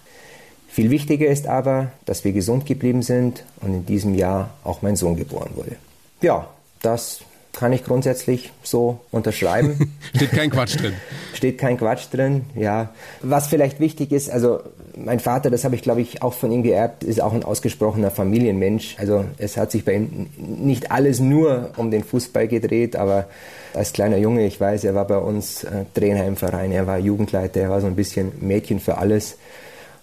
[0.67, 4.97] Viel wichtiger ist aber, dass wir gesund geblieben sind und in diesem Jahr auch mein
[4.97, 5.77] Sohn geboren wurde.
[6.21, 6.49] Ja,
[6.81, 7.21] das
[7.57, 9.93] kann ich grundsätzlich so unterschreiben.
[10.15, 10.93] Steht kein Quatsch drin.
[11.33, 12.89] Steht kein Quatsch drin, ja.
[13.21, 14.59] Was vielleicht wichtig ist, also
[14.95, 18.11] mein Vater, das habe ich glaube ich auch von ihm geerbt, ist auch ein ausgesprochener
[18.11, 18.95] Familienmensch.
[18.99, 23.25] Also es hat sich bei ihm nicht alles nur um den Fußball gedreht, aber
[23.73, 26.99] als kleiner Junge, ich weiß, er war bei uns äh, Trainer im Verein, er war
[26.99, 29.37] Jugendleiter, er war so ein bisschen Mädchen für alles.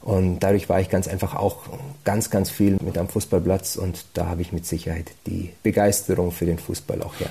[0.05, 1.62] Und dadurch war ich ganz einfach auch
[2.05, 6.45] ganz, ganz viel mit am Fußballplatz und da habe ich mit Sicherheit die Begeisterung für
[6.45, 7.31] den Fußball auch her.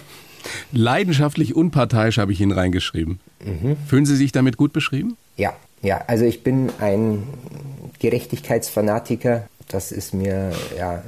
[0.72, 3.20] Leidenschaftlich unparteiisch habe ich Ihnen reingeschrieben.
[3.46, 3.78] Mhm.
[3.86, 5.16] Fühlen Sie sich damit gut beschrieben?
[5.38, 7.24] Ja, ja, also ich bin ein
[8.00, 11.04] Gerechtigkeitsfanatiker das ist mir ja,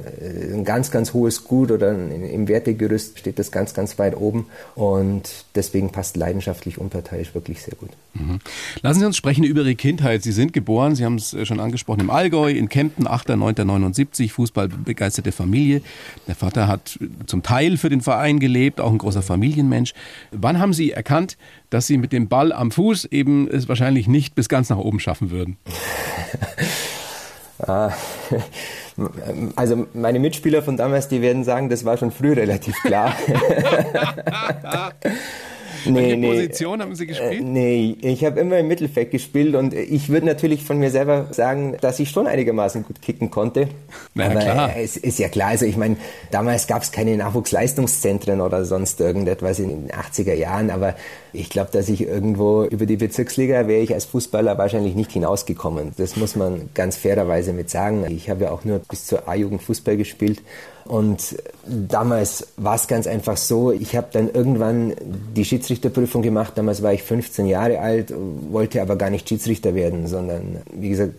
[0.52, 5.44] ein ganz, ganz hohes Gut oder im Wertegerüst steht das ganz, ganz weit oben und
[5.54, 7.90] deswegen passt leidenschaftlich unparteiisch wirklich sehr gut.
[8.14, 8.38] Mhm.
[8.82, 10.22] Lassen Sie uns sprechen über Ihre Kindheit.
[10.22, 15.82] Sie sind geboren, Sie haben es schon angesprochen, im Allgäu, in Kempten, 8.9.79, Fußballbegeisterte Familie.
[16.26, 19.94] Der Vater hat zum Teil für den Verein gelebt, auch ein großer Familienmensch.
[20.32, 21.36] Wann haben Sie erkannt,
[21.70, 25.00] dass Sie mit dem Ball am Fuß eben es wahrscheinlich nicht bis ganz nach oben
[25.00, 25.56] schaffen würden?
[27.58, 27.90] Ah,
[29.56, 33.14] also meine Mitspieler von damals, die werden sagen, das war schon früh relativ klar.
[35.86, 36.28] nee, Welche nee.
[36.28, 37.40] Position haben Sie gespielt?
[37.40, 41.28] Äh, nee, ich habe immer im Mittelfeld gespielt und ich würde natürlich von mir selber
[41.30, 43.68] sagen, dass ich schon einigermaßen gut kicken konnte.
[44.14, 44.76] Na Aber klar.
[44.76, 45.96] es ist ja klar, also ich meine,
[46.30, 50.94] damals gab es keine Nachwuchsleistungszentren oder sonst irgendetwas in den 80er Jahren, aber
[51.36, 55.92] ich glaube, dass ich irgendwo über die Bezirksliga wäre ich als Fußballer wahrscheinlich nicht hinausgekommen.
[55.96, 58.04] Das muss man ganz fairerweise mit sagen.
[58.08, 60.42] Ich habe ja auch nur bis zur A-Jugend Fußball gespielt
[60.86, 64.94] und damals war es ganz einfach so, ich habe dann irgendwann
[65.34, 66.52] die Schiedsrichterprüfung gemacht.
[66.56, 68.14] Damals war ich 15 Jahre alt,
[68.50, 71.14] wollte aber gar nicht Schiedsrichter werden, sondern wie gesagt,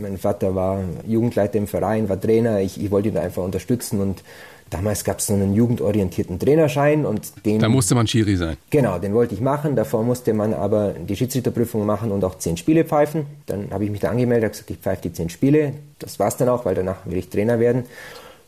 [0.00, 2.60] mein Vater war Jugendleiter im Verein, war Trainer.
[2.60, 4.22] Ich, ich wollte ihn einfach unterstützen und
[4.70, 7.58] Damals gab es so einen jugendorientierten Trainerschein und den.
[7.58, 8.56] Da musste man Schiri sein.
[8.70, 9.74] Genau, den wollte ich machen.
[9.74, 13.26] Davor musste man aber die Schiedsrichterprüfung machen und auch zehn Spiele pfeifen.
[13.46, 15.72] Dann habe ich mich da angemeldet, habe gesagt, ich pfeife die zehn Spiele.
[15.98, 17.84] Das war's dann auch, weil danach will ich Trainer werden.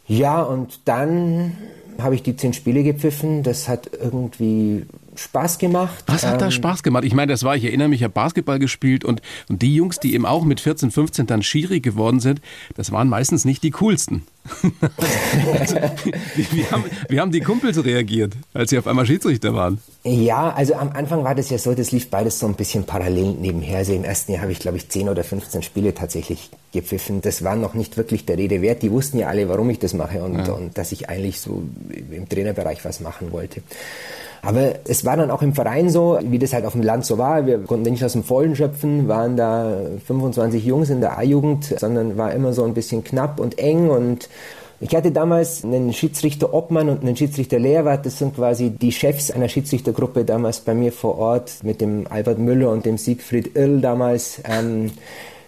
[0.06, 1.56] Ja, und dann
[1.98, 3.42] habe ich die zehn Spiele gepfiffen.
[3.42, 6.04] Das hat irgendwie Spaß gemacht.
[6.06, 7.04] Was hat ähm, da Spaß gemacht?
[7.04, 10.00] Ich meine, das war, ich erinnere mich, ich habe Basketball gespielt und, und die Jungs,
[10.00, 12.40] die eben auch mit 14, 15 dann Schiri geworden sind,
[12.76, 14.22] das waren meistens nicht die coolsten.
[15.58, 15.76] also,
[16.34, 19.80] wie, wie, haben, wie haben die Kumpels reagiert, als sie auf einmal Schiedsrichter waren?
[20.02, 23.34] Ja, also am Anfang war das ja so, das lief beides so ein bisschen parallel
[23.34, 23.78] nebenher.
[23.78, 27.20] Also im ersten Jahr habe ich, glaube ich, 10 oder 15 Spiele tatsächlich gepfiffen.
[27.20, 28.82] Das war noch nicht wirklich der Rede wert.
[28.82, 30.52] Die wussten ja alle, warum ich das mache und, ja.
[30.52, 31.62] und dass ich eigentlich so
[32.10, 33.62] im Trainerbereich was machen wollte.
[34.44, 37.16] Aber es war dann auch im Verein so, wie das halt auf dem Land so
[37.16, 37.46] war.
[37.46, 42.18] Wir konnten nicht aus dem Vollen schöpfen, waren da 25 Jungs in der A-Jugend, sondern
[42.18, 44.28] war immer so ein bisschen knapp und eng und
[44.80, 48.04] ich hatte damals einen Schiedsrichter Obmann und einen Schiedsrichter Lehrwart.
[48.04, 52.40] Das sind quasi die Chefs einer Schiedsrichtergruppe damals bei mir vor Ort mit dem Albert
[52.40, 54.42] Müller und dem Siegfried Irl damals.
[54.44, 54.90] Ähm,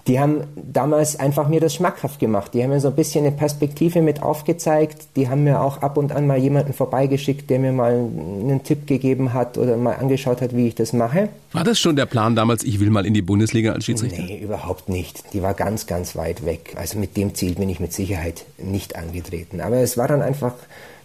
[0.07, 2.53] die haben damals einfach mir das schmackhaft gemacht.
[2.53, 5.07] Die haben mir so ein bisschen eine Perspektive mit aufgezeigt.
[5.17, 8.87] Die haben mir auch ab und an mal jemanden vorbeigeschickt, der mir mal einen Tipp
[8.87, 11.31] gegeben hat oder mal angeschaut hat, wie ich das mache.
[11.53, 14.23] War das schon der Plan damals, ich will mal in die Bundesliga als Schiedsrichter?
[14.23, 15.33] Nee, überhaupt nicht.
[15.33, 16.75] Die war ganz, ganz weit weg.
[16.77, 19.63] Also mit dem Ziel bin ich mit Sicherheit nicht angetreten.
[19.63, 20.53] Aber es war dann einfach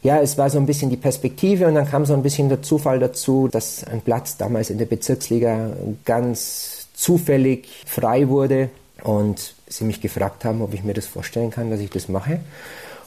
[0.02, 2.62] ja, es war so ein bisschen die Perspektive und dann kam so ein bisschen der
[2.62, 5.72] Zufall dazu, dass ein Platz damals in der Bezirksliga
[6.06, 8.70] ganz zufällig frei wurde
[9.04, 12.40] und sie mich gefragt haben, ob ich mir das vorstellen kann, dass ich das mache.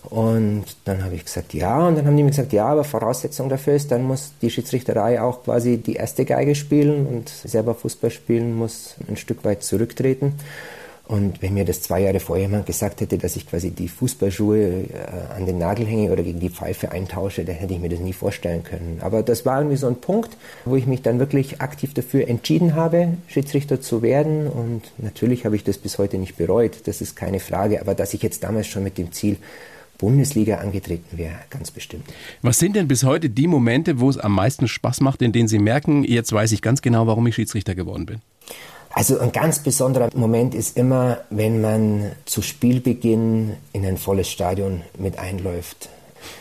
[0.04, 1.86] Und dann habe ich gesagt, ja.
[1.86, 5.20] Und dann haben die mir gesagt, ja, aber Voraussetzung dafür ist, dann muss die Schiedsrichterei
[5.20, 10.34] auch quasi die erste Geige spielen und selber Fußball spielen muss ein Stück weit zurücktreten.
[11.12, 14.58] Und wenn mir das zwei Jahre vorher jemand gesagt hätte, dass ich quasi die Fußballschuhe
[14.58, 14.86] äh,
[15.36, 18.14] an den Nagel hänge oder gegen die Pfeife eintausche, dann hätte ich mir das nie
[18.14, 18.98] vorstellen können.
[19.02, 20.30] Aber das war irgendwie so ein Punkt,
[20.64, 24.46] wo ich mich dann wirklich aktiv dafür entschieden habe, Schiedsrichter zu werden.
[24.46, 27.82] Und natürlich habe ich das bis heute nicht bereut, das ist keine Frage.
[27.82, 29.36] Aber dass ich jetzt damals schon mit dem Ziel
[29.98, 32.04] Bundesliga angetreten wäre, ganz bestimmt.
[32.40, 35.46] Was sind denn bis heute die Momente, wo es am meisten Spaß macht, in denen
[35.46, 38.22] Sie merken, jetzt weiß ich ganz genau, warum ich Schiedsrichter geworden bin?
[38.94, 44.82] Also ein ganz besonderer Moment ist immer, wenn man zu Spielbeginn in ein volles Stadion
[44.98, 45.88] mit einläuft.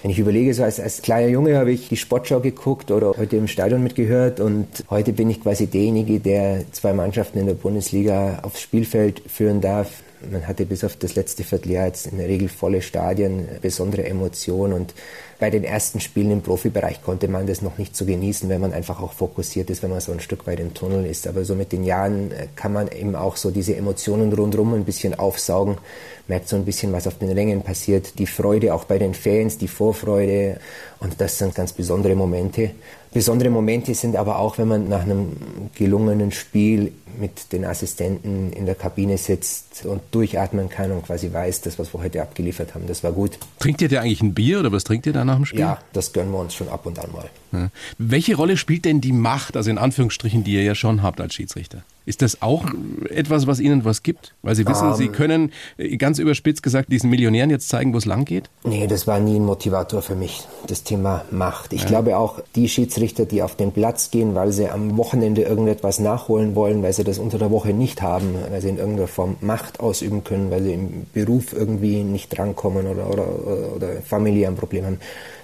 [0.01, 3.37] Wenn ich überlege, so als, als kleiner Junge habe ich die Sportschau geguckt oder heute
[3.37, 8.39] im Stadion mitgehört und heute bin ich quasi derjenige, der zwei Mannschaften in der Bundesliga
[8.43, 10.03] aufs Spielfeld führen darf.
[10.29, 14.73] Man hatte bis auf das letzte Vierteljahr jetzt in der Regel volle Stadien, besondere Emotionen
[14.73, 14.93] und
[15.41, 18.73] bei den ersten Spielen im Profibereich konnte man das noch nicht so genießen, wenn man
[18.73, 21.25] einfach auch fokussiert ist, wenn man so ein Stück weit im Tunnel ist.
[21.25, 24.85] Aber so mit den Jahren äh, kann man eben auch so diese Emotionen rundherum ein
[24.85, 25.79] bisschen aufsaugen,
[26.27, 29.57] merkt so ein bisschen, was auf den Rängen passiert, die Freude auch bei den Fans,
[29.57, 30.59] die Vorfreude
[30.99, 32.75] und das sind ganz besondere Momente.
[33.13, 35.33] Besondere Momente sind aber auch, wenn man nach einem
[35.75, 41.61] gelungenen Spiel mit den Assistenten in der Kabine sitzt und durchatmen kann und quasi weiß,
[41.61, 43.37] das, was wir heute abgeliefert haben, das war gut.
[43.59, 45.59] Trinkt ihr da eigentlich ein Bier oder was trinkt ihr da nach dem Spiel?
[45.59, 47.29] Ja, das gönnen wir uns schon ab und an mal.
[47.51, 47.69] Ja.
[47.97, 51.33] Welche Rolle spielt denn die Macht, also in Anführungsstrichen, die ihr ja schon habt als
[51.33, 51.83] Schiedsrichter?
[52.05, 52.65] Ist das auch
[53.09, 54.33] etwas, was Ihnen was gibt?
[54.41, 55.11] Weil Sie wissen, um, Sie ähm.
[55.11, 58.49] können äh, ganz überspitzt gesagt diesen Millionären jetzt zeigen, wo es lang geht?
[58.63, 61.73] Nee, das war nie ein Motivator für mich, das Thema Macht.
[61.73, 61.87] Ich ja.
[61.87, 66.55] glaube auch, die Schiedsrichter, die auf den Platz gehen, weil sie am Wochenende irgendetwas nachholen
[66.55, 69.79] wollen, weil sie das unter der Woche nicht haben, weil sie in irgendeiner Form Macht
[69.79, 73.27] ausüben können, weil sie im Beruf irgendwie nicht drankommen oder, oder,
[73.75, 74.99] oder familiär ein Problem haben,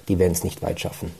[0.08, 1.12] die werden es nicht weit schaffen.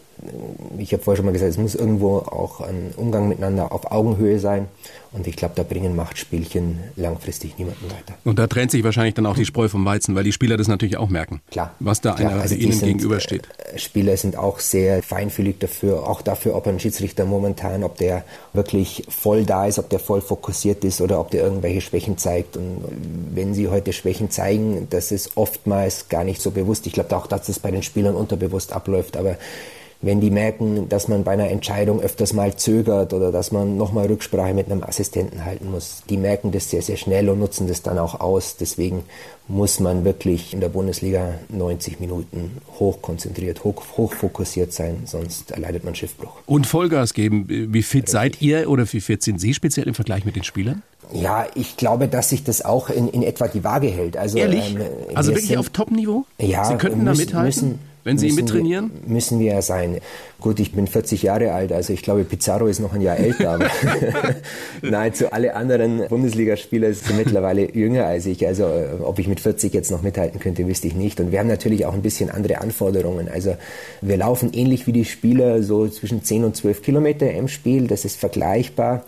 [0.78, 4.40] Ich habe vorher schon mal gesagt, es muss irgendwo auch ein Umgang miteinander auf Augenhöhe
[4.40, 4.68] sein.
[5.12, 8.16] Und ich glaube, da bringen Machtspielchen langfristig niemanden weiter.
[8.24, 10.68] Und da trennt sich wahrscheinlich dann auch die Spreu vom Weizen, weil die Spieler das
[10.68, 11.42] natürlich auch merken.
[11.50, 11.74] Klar.
[11.80, 13.48] Was da klar, einer also ihnen sind, gegenübersteht.
[13.74, 18.24] Äh, Spieler sind auch sehr feinfühlig dafür, auch dafür, ob ein Schiedsrichter momentan, ob der
[18.54, 22.58] wirklich voll da ist, ob der voll fokussiert ist oder ob der irgendwelche Schwächen zeigt.
[22.58, 22.84] Und
[23.34, 26.86] wenn sie heute Schwächen zeigen, das ist oftmals gar nicht so bewusst.
[26.86, 29.38] Ich glaube auch, dass das bei den Spielern unterbewusst abläuft, aber
[30.02, 34.08] wenn die merken, dass man bei einer Entscheidung öfters mal zögert oder dass man nochmal
[34.08, 37.82] Rücksprache mit einem Assistenten halten muss, die merken das sehr, sehr schnell und nutzen das
[37.82, 38.58] dann auch aus.
[38.58, 39.04] Deswegen
[39.48, 45.96] muss man wirklich in der Bundesliga 90 Minuten hochkonzentriert, hoch, hochfokussiert sein, sonst erleidet man
[45.96, 46.42] Schiffbruch.
[46.46, 47.46] Und Vollgas geben.
[47.48, 48.12] Wie fit Richtig.
[48.12, 50.84] seid ihr oder wie fit sind Sie speziell im Vergleich mit den Spielern?
[51.14, 54.18] Ja, ich glaube, dass sich das auch in, in etwa die Waage hält.
[54.18, 54.76] Also, Ehrlich?
[54.76, 54.82] Ähm,
[55.16, 56.26] also wirklich sind, auf Top-Niveau?
[56.38, 57.46] Ja, Sie könnten müssen, da mithalten?
[57.46, 58.90] Müssen, wenn Sie mittrainieren?
[59.04, 59.98] Wir, müssen wir ja sein.
[60.40, 63.50] Gut, ich bin 40 Jahre alt, also ich glaube, Pizarro ist noch ein Jahr älter.
[63.50, 63.70] Aber
[64.82, 68.48] nahezu alle anderen Bundesligaspieler sind mittlerweile jünger als ich.
[68.48, 71.20] Also äh, ob ich mit 40 jetzt noch mithalten könnte, wüsste ich nicht.
[71.20, 73.28] Und wir haben natürlich auch ein bisschen andere Anforderungen.
[73.28, 73.58] Also
[74.02, 77.88] wir laufen ähnlich wie die Spieler so zwischen 10 und 12 Kilometer im Spiel.
[77.88, 79.04] Das ist vergleichbar.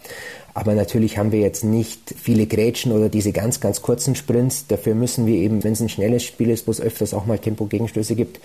[0.54, 4.68] Aber natürlich haben wir jetzt nicht viele Grätschen oder diese ganz, ganz kurzen Sprints.
[4.68, 7.40] Dafür müssen wir eben, wenn es ein schnelles Spiel ist, wo es öfters auch mal
[7.40, 8.42] Tempo-Gegenstöße gibt,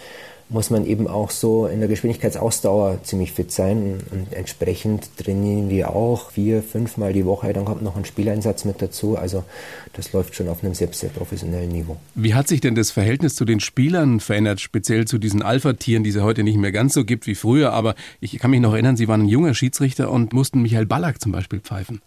[0.55, 3.99] muss man eben auch so in der Geschwindigkeitsausdauer ziemlich fit sein.
[4.12, 7.53] Und entsprechend trainieren wir auch vier, fünfmal die Woche.
[7.53, 9.19] Dann kommt noch ein Spieleinsatz mit dazu.
[9.19, 9.43] Also
[9.95, 11.97] das läuft schon auf einem sehr, sehr professionellen Niveau.
[12.14, 16.11] Wie hat sich denn das Verhältnis zu den Spielern verändert, speziell zu diesen Alpha-Tieren, die
[16.11, 17.73] es heute nicht mehr ganz so gibt wie früher?
[17.73, 21.21] Aber ich kann mich noch erinnern, Sie waren ein junger Schiedsrichter und mussten Michael Ballack
[21.21, 22.01] zum Beispiel pfeifen.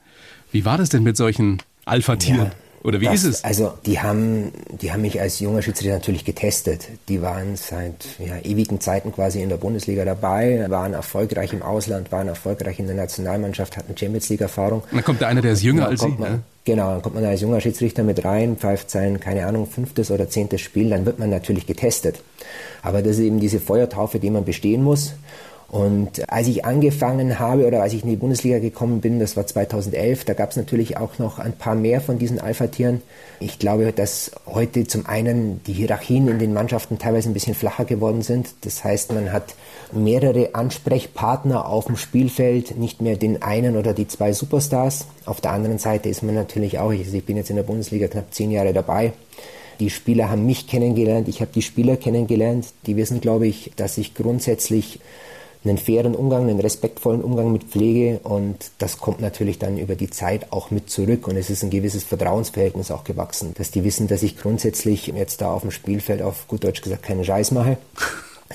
[0.54, 2.46] Wie war das denn mit solchen Alpha-Tieren?
[2.46, 2.52] Ja.
[2.84, 3.44] Oder wie das, ist es?
[3.44, 6.88] Also die haben, die haben mich als junger Schiedsrichter natürlich getestet.
[7.10, 12.12] Die waren seit ja, ewigen Zeiten quasi in der Bundesliga dabei, waren erfolgreich im Ausland,
[12.12, 14.84] waren erfolgreich in der Nationalmannschaft, hatten Champions League Erfahrung.
[14.92, 16.08] dann kommt da einer, der ist jünger als Sie.
[16.08, 16.40] Man, ne?
[16.66, 20.30] Genau, dann kommt man als junger Schiedsrichter mit rein, pfeift sein, keine Ahnung, fünftes oder
[20.30, 22.22] zehntes Spiel, dann wird man natürlich getestet.
[22.82, 25.14] Aber das ist eben diese Feuertaufe, die man bestehen muss.
[25.70, 29.46] Und als ich angefangen habe oder als ich in die Bundesliga gekommen bin, das war
[29.46, 33.02] 2011, da gab es natürlich auch noch ein paar mehr von diesen Alpha-Tieren.
[33.42, 37.84] Ich glaube, dass heute zum einen die Hierarchien in den Mannschaften teilweise ein bisschen flacher
[37.84, 38.48] geworden sind.
[38.62, 39.56] Das heißt, man hat
[39.92, 45.06] mehrere Ansprechpartner auf dem Spielfeld, nicht mehr den einen oder die zwei Superstars.
[45.26, 48.34] Auf der anderen Seite ist man natürlich auch, ich bin jetzt in der Bundesliga knapp
[48.34, 49.12] zehn Jahre dabei.
[49.82, 52.68] Die Spieler haben mich kennengelernt, ich habe die Spieler kennengelernt.
[52.86, 55.00] Die wissen, glaube ich, dass ich grundsätzlich
[55.68, 60.10] einen fairen Umgang, einen respektvollen Umgang mit Pflege und das kommt natürlich dann über die
[60.10, 64.08] Zeit auch mit zurück und es ist ein gewisses Vertrauensverhältnis auch gewachsen, dass die wissen,
[64.08, 67.78] dass ich grundsätzlich jetzt da auf dem Spielfeld auf gut Deutsch gesagt keinen Scheiß mache.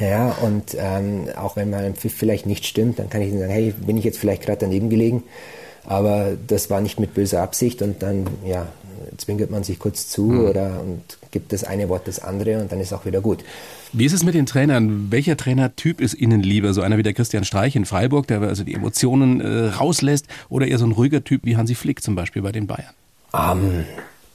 [0.01, 3.41] Ja, und ähm, auch wenn mal ein Pfiff vielleicht nicht stimmt, dann kann ich ihnen
[3.41, 5.23] sagen, hey, bin ich jetzt vielleicht gerade daneben gelegen,
[5.85, 8.69] aber das war nicht mit böser Absicht und dann, ja,
[9.17, 10.45] zwinkert man sich kurz zu mhm.
[10.45, 13.45] oder und gibt das eine Wort das andere und dann ist auch wieder gut.
[13.93, 15.11] Wie ist es mit den Trainern?
[15.11, 16.73] Welcher Trainertyp ist Ihnen lieber?
[16.73, 20.67] So einer wie der Christian Streich in Freiburg, der also die Emotionen äh, rauslässt, oder
[20.67, 22.95] eher so ein ruhiger Typ wie Hansi Flick zum Beispiel bei den Bayern?
[23.33, 23.85] Um, ähm,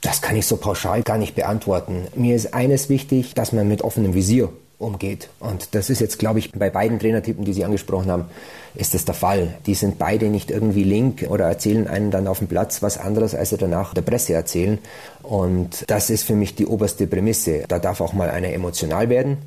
[0.00, 2.06] das kann ich so pauschal gar nicht beantworten.
[2.14, 4.48] Mir ist eines wichtig, dass man mit offenem Visier
[4.78, 5.28] umgeht.
[5.40, 8.26] Und das ist jetzt, glaube ich, bei beiden Trainertypen, die Sie angesprochen haben,
[8.74, 9.54] ist das der Fall.
[9.66, 13.34] Die sind beide nicht irgendwie link oder erzählen einen dann auf dem Platz was anderes,
[13.34, 14.78] als sie danach der Presse erzählen.
[15.22, 17.64] Und das ist für mich die oberste Prämisse.
[17.66, 19.38] Da darf auch mal einer emotional werden.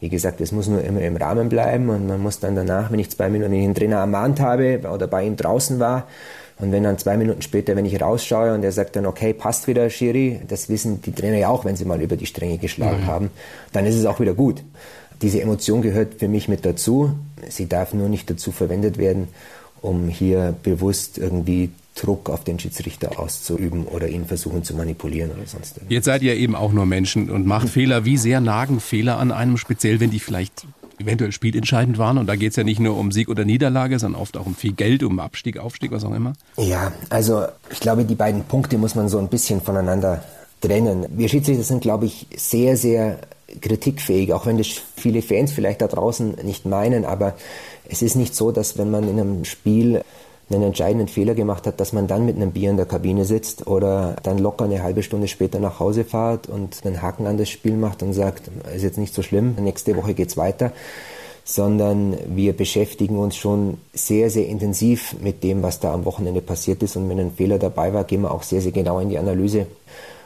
[0.00, 2.98] Wie gesagt, es muss nur immer im Rahmen bleiben und man muss dann danach, wenn
[2.98, 6.08] ich zwei Minuten den Trainer ermahnt habe oder bei ihm draußen war,
[6.60, 9.66] und wenn dann zwei Minuten später, wenn ich rausschaue und er sagt dann, okay, passt
[9.66, 13.02] wieder, Schiri, das wissen die Trainer ja auch, wenn sie mal über die Stränge geschlagen
[13.02, 13.06] mhm.
[13.06, 13.30] haben,
[13.72, 14.62] dann ist es auch wieder gut.
[15.22, 17.12] Diese Emotion gehört für mich mit dazu.
[17.48, 19.28] Sie darf nur nicht dazu verwendet werden,
[19.82, 25.46] um hier bewusst irgendwie Druck auf den Schiedsrichter auszuüben oder ihn versuchen zu manipulieren oder
[25.46, 25.92] sonst irgendwas.
[25.92, 28.04] Jetzt seid ihr eben auch nur Menschen und macht Fehler.
[28.04, 30.66] Wie sehr nagen Fehler an einem, speziell wenn die vielleicht
[31.00, 32.18] eventuell spielentscheidend waren?
[32.18, 34.54] Und da geht es ja nicht nur um Sieg oder Niederlage, sondern oft auch um
[34.54, 36.34] viel Geld, um Abstieg, Aufstieg, was auch immer.
[36.56, 40.22] Ja, also ich glaube, die beiden Punkte muss man so ein bisschen voneinander
[40.60, 41.06] trennen.
[41.10, 43.18] Wir Schiedsrichter sind, glaube ich, sehr, sehr
[43.60, 47.34] kritikfähig, auch wenn das viele Fans vielleicht da draußen nicht meinen, aber
[47.88, 50.02] es ist nicht so, dass wenn man in einem Spiel
[50.50, 53.66] einen entscheidenden Fehler gemacht hat, dass man dann mit einem Bier in der Kabine sitzt
[53.66, 57.48] oder dann locker eine halbe Stunde später nach Hause fahrt und einen Haken an das
[57.48, 60.72] Spiel macht und sagt, ist jetzt nicht so schlimm, nächste Woche geht's weiter,
[61.44, 66.82] sondern wir beschäftigen uns schon sehr, sehr intensiv mit dem, was da am Wochenende passiert
[66.82, 66.96] ist.
[66.96, 69.66] Und wenn ein Fehler dabei war, gehen wir auch sehr, sehr genau in die Analyse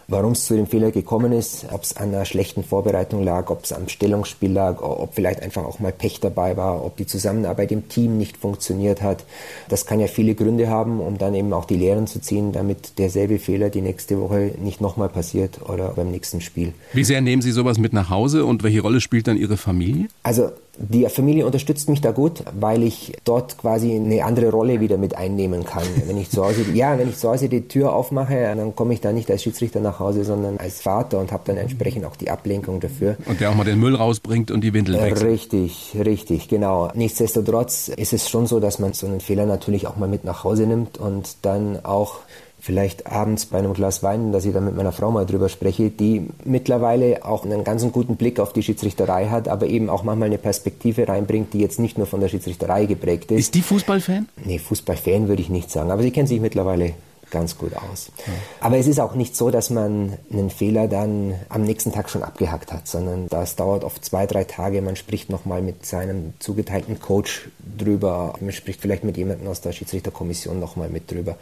[0.09, 3.65] warum es zu dem Fehler gekommen ist, ob es an einer schlechten Vorbereitung lag, ob
[3.65, 7.73] es am Stellungsspiel lag, ob vielleicht einfach auch mal Pech dabei war, ob die Zusammenarbeit
[7.73, 9.25] im Team nicht funktioniert hat.
[9.69, 12.99] Das kann ja viele Gründe haben, um dann eben auch die Lehren zu ziehen, damit
[12.99, 16.73] derselbe Fehler die nächste Woche nicht nochmal passiert oder beim nächsten Spiel.
[16.93, 20.09] Wie sehr nehmen Sie sowas mit nach Hause und welche Rolle spielt dann Ihre Familie?
[20.23, 24.97] Also die Familie unterstützt mich da gut, weil ich dort quasi eine andere Rolle wieder
[24.97, 25.85] mit einnehmen kann.
[26.07, 29.01] Wenn ich zu Hause, ja, wenn ich zu Hause die Tür aufmache, dann komme ich
[29.01, 32.31] da nicht als Schiedsrichter nach Hause, sondern als Vater und habe dann entsprechend auch die
[32.31, 33.17] Ablenkung dafür.
[33.27, 35.31] Und der auch mal den Müll rausbringt und die Windel wechselt.
[35.31, 36.91] Richtig, richtig, genau.
[36.95, 40.45] Nichtsdestotrotz ist es schon so, dass man so einen Fehler natürlich auch mal mit nach
[40.45, 42.19] Hause nimmt und dann auch
[42.65, 45.91] vielleicht abends bei einem Glas Wein, dass ich dann mit meiner Frau mal drüber spreche,
[45.91, 50.29] die mittlerweile auch einen ganz guten Blick auf die Schiedsrichterei hat, aber eben auch manchmal
[50.29, 53.41] eine Perspektive reinbringt, die jetzt nicht nur von der Schiedsrichterei geprägt ist.
[53.41, 54.29] Ist die Fußballfan?
[54.47, 56.95] Nee, Fußballfan würde ich nicht sagen, aber sie kennt sich mittlerweile
[57.31, 58.11] ganz gut aus.
[58.27, 58.33] Ja.
[58.61, 62.23] Aber es ist auch nicht so, dass man einen Fehler dann am nächsten Tag schon
[62.23, 64.81] abgehackt hat, sondern das dauert oft zwei, drei Tage.
[64.81, 68.35] Man spricht nochmal mit seinem zugeteilten Coach drüber.
[68.41, 71.37] Man spricht vielleicht mit jemandem aus der Schiedsrichterkommission nochmal mit drüber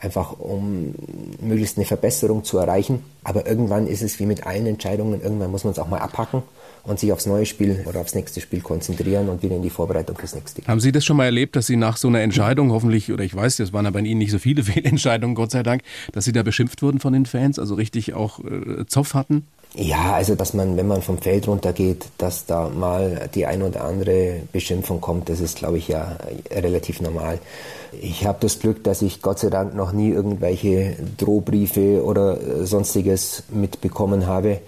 [0.00, 0.94] einfach um
[1.40, 3.04] möglichst eine Verbesserung zu erreichen.
[3.24, 6.42] Aber irgendwann ist es wie mit allen Entscheidungen, irgendwann muss man es auch mal abhacken
[6.84, 10.16] und sich aufs neue Spiel oder aufs nächste Spiel konzentrieren und wieder in die Vorbereitung
[10.16, 10.62] fürs nächste.
[10.66, 13.34] Haben Sie das schon mal erlebt, dass Sie nach so einer Entscheidung hoffentlich, oder ich
[13.34, 15.82] weiß, das waren aber bei Ihnen nicht so viele Fehlentscheidungen, Gott sei Dank,
[16.12, 19.46] dass Sie da beschimpft wurden von den Fans, also richtig auch äh, Zoff hatten?
[19.74, 23.84] Ja, also dass man, wenn man vom Feld runtergeht, dass da mal die ein oder
[23.84, 26.16] andere Beschimpfung kommt, das ist, glaube ich, ja
[26.50, 27.38] relativ normal.
[28.00, 33.44] Ich habe das Glück, dass ich Gott sei Dank noch nie irgendwelche Drohbriefe oder sonstiges
[33.50, 34.60] mitbekommen habe.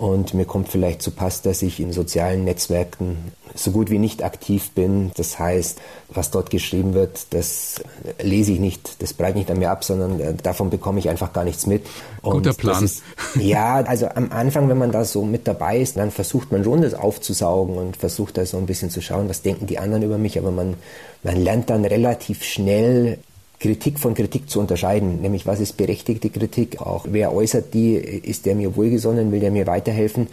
[0.00, 3.18] Und mir kommt vielleicht zu Pass, dass ich in sozialen Netzwerken
[3.54, 5.10] so gut wie nicht aktiv bin.
[5.18, 7.82] Das heißt, was dort geschrieben wird, das
[8.18, 11.34] lese ich nicht, das breite nicht an mir ab, sondern äh, davon bekomme ich einfach
[11.34, 11.86] gar nichts mit.
[12.22, 12.82] Und Guter Plan.
[12.82, 13.02] Ist,
[13.38, 16.80] ja, also am Anfang, wenn man da so mit dabei ist, dann versucht man schon
[16.80, 20.16] das aufzusaugen und versucht da so ein bisschen zu schauen, was denken die anderen über
[20.16, 20.76] mich, aber man,
[21.22, 23.18] man lernt dann relativ schnell
[23.60, 28.46] Kritik von Kritik zu unterscheiden, nämlich was ist berechtigte Kritik, auch wer äußert die, ist
[28.46, 30.28] der mir wohlgesonnen, will der mir weiterhelfen?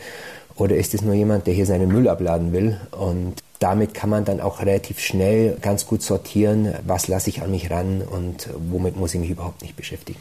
[0.56, 2.80] Oder ist es nur jemand, der hier seinen Müll abladen will?
[2.92, 7.52] Und damit kann man dann auch relativ schnell ganz gut sortieren, was lasse ich an
[7.52, 10.20] mich ran und womit muss ich mich überhaupt nicht beschäftigen.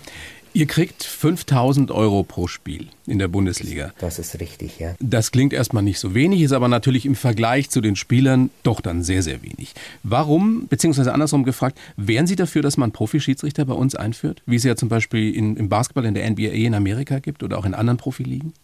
[0.56, 3.92] Ihr kriegt 5000 Euro pro Spiel in der Bundesliga.
[3.98, 4.94] Das ist richtig, ja.
[5.00, 8.80] Das klingt erstmal nicht so wenig, ist aber natürlich im Vergleich zu den Spielern doch
[8.80, 9.74] dann sehr, sehr wenig.
[10.02, 14.42] Warum, beziehungsweise andersrum gefragt, wären Sie dafür, dass man Profischiedsrichter bei uns einführt?
[14.46, 17.58] Wie es ja zum Beispiel in, im Basketball in der NBA in Amerika gibt oder
[17.58, 18.54] auch in anderen Profiligen?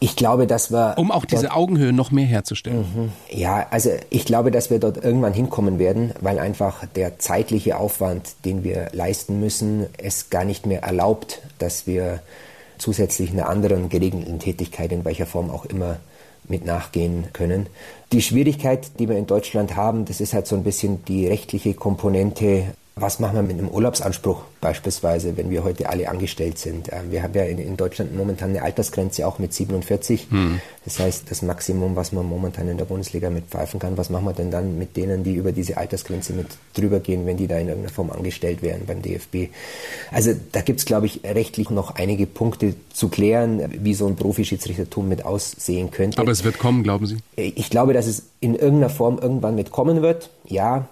[0.00, 0.94] Ich glaube, dass wir.
[0.98, 2.84] Um auch diese Augenhöhe noch mehr herzustellen.
[2.94, 3.12] Mhm.
[3.30, 8.34] Ja, also ich glaube, dass wir dort irgendwann hinkommen werden, weil einfach der zeitliche Aufwand,
[8.44, 12.20] den wir leisten müssen, es gar nicht mehr erlaubt, dass wir
[12.78, 15.96] zusätzlich einer anderen geregelten Tätigkeit in welcher Form auch immer
[16.48, 17.66] mit nachgehen können.
[18.12, 21.74] Die Schwierigkeit, die wir in Deutschland haben, das ist halt so ein bisschen die rechtliche
[21.74, 22.64] Komponente
[22.96, 26.92] was machen wir mit einem Urlaubsanspruch beispielsweise, wenn wir heute alle angestellt sind?
[26.92, 30.28] Ähm, wir haben ja in, Deutschland momentan eine Altersgrenze auch mit 47.
[30.30, 30.60] Hm.
[30.84, 34.26] Das heißt, das Maximum, was man momentan in der Bundesliga mit pfeifen kann, was machen
[34.26, 37.58] wir denn dann mit denen, die über diese Altersgrenze mit drüber gehen, wenn die da
[37.58, 39.52] in irgendeiner Form angestellt wären beim DFB?
[40.12, 44.14] Also da gibt es, glaube ich, rechtlich noch einige Punkte zu klären, wie so ein
[44.14, 46.20] Profischiedsrichtertum mit aussehen könnte.
[46.20, 47.16] Aber es wird kommen, glauben Sie?
[47.34, 50.86] Ich glaube, dass es in irgendeiner Form irgendwann mitkommen wird, ja.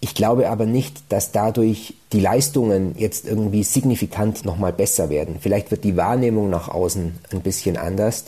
[0.00, 5.36] Ich glaube aber nicht, dass dadurch die Leistungen jetzt irgendwie signifikant nochmal besser werden.
[5.40, 8.26] Vielleicht wird die Wahrnehmung nach außen ein bisschen anders.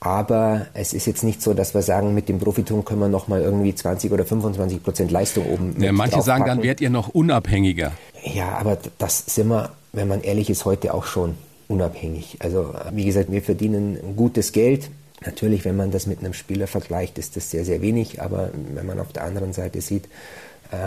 [0.00, 3.40] Aber es ist jetzt nicht so, dass wir sagen, mit dem Profitum können wir nochmal
[3.40, 5.76] irgendwie 20 oder 25 Prozent Leistung oben.
[5.78, 7.92] Ja, manche sagen, dann werdet ihr noch unabhängiger.
[8.22, 11.36] Ja, aber das sind wir, wenn man ehrlich ist, heute auch schon
[11.68, 12.36] unabhängig.
[12.40, 14.90] Also, wie gesagt, wir verdienen gutes Geld.
[15.24, 18.20] Natürlich, wenn man das mit einem Spieler vergleicht, ist das sehr, sehr wenig.
[18.20, 20.04] Aber wenn man auf der anderen Seite sieht,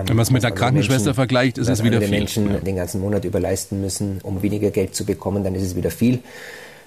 [0.05, 2.11] Wenn man es mit der Krankenschwester Menschen, vergleicht, ist es wieder viel.
[2.11, 2.57] Wenn Menschen ja.
[2.59, 6.19] den ganzen Monat überleisten müssen, um weniger Geld zu bekommen, dann ist es wieder viel.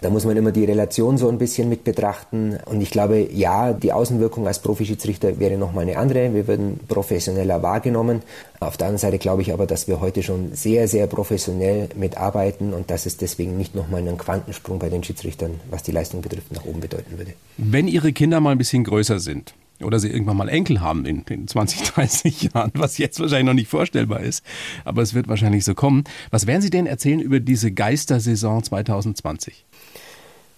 [0.01, 2.59] Da muss man immer die Relation so ein bisschen mit betrachten.
[2.65, 6.33] Und ich glaube, ja, die Außenwirkung als Profischiedsrichter wäre nochmal eine andere.
[6.33, 8.23] Wir würden professioneller wahrgenommen.
[8.61, 12.73] Auf der anderen Seite glaube ich aber, dass wir heute schon sehr, sehr professionell mitarbeiten
[12.73, 16.51] und dass es deswegen nicht nochmal einen Quantensprung bei den Schiedsrichtern, was die Leistung betrifft,
[16.53, 17.35] nach oben bedeuten würde.
[17.59, 21.23] Wenn Ihre Kinder mal ein bisschen größer sind, oder sie irgendwann mal Enkel haben in,
[21.29, 24.45] in 20, 30 Jahren, was jetzt wahrscheinlich noch nicht vorstellbar ist,
[24.85, 26.05] aber es wird wahrscheinlich so kommen.
[26.31, 29.65] Was werden Sie denn erzählen über diese Geistersaison 2020?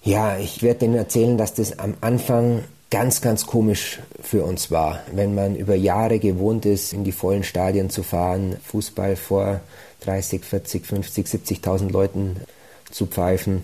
[0.02, 5.00] Ja, ich werde Ihnen erzählen, dass das am Anfang ganz, ganz komisch für uns war,
[5.12, 9.60] wenn man über Jahre gewohnt ist, in die vollen Stadien zu fahren, Fußball vor
[10.00, 12.36] 30, 40, 50, 70.000 Leuten
[12.90, 13.62] zu pfeifen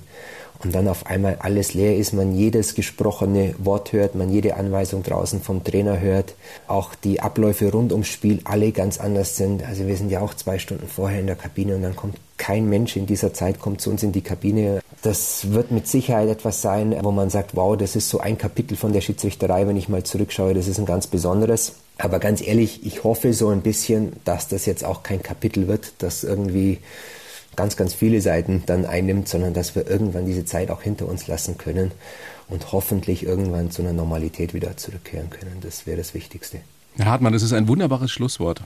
[0.62, 5.02] und dann auf einmal alles leer ist, man jedes gesprochene Wort hört, man jede Anweisung
[5.02, 6.34] draußen vom Trainer hört,
[6.66, 9.64] auch die Abläufe rund ums Spiel alle ganz anders sind.
[9.64, 12.68] Also wir sind ja auch zwei Stunden vorher in der Kabine und dann kommt kein
[12.68, 14.80] Mensch in dieser Zeit kommt zu uns in die Kabine.
[15.02, 18.76] Das wird mit Sicherheit etwas sein, wo man sagt, wow, das ist so ein Kapitel
[18.76, 21.74] von der Schiedsrichterei, wenn ich mal zurückschaue, das ist ein ganz besonderes.
[21.98, 25.92] Aber ganz ehrlich, ich hoffe so ein bisschen, dass das jetzt auch kein Kapitel wird,
[25.98, 26.78] das irgendwie
[27.58, 31.26] ganz, ganz viele Seiten dann einnimmt, sondern dass wir irgendwann diese Zeit auch hinter uns
[31.26, 31.90] lassen können
[32.48, 35.56] und hoffentlich irgendwann zu einer Normalität wieder zurückkehren können.
[35.60, 36.58] Das wäre das Wichtigste.
[36.96, 38.62] Herr Hartmann, das ist ein wunderbares Schlusswort.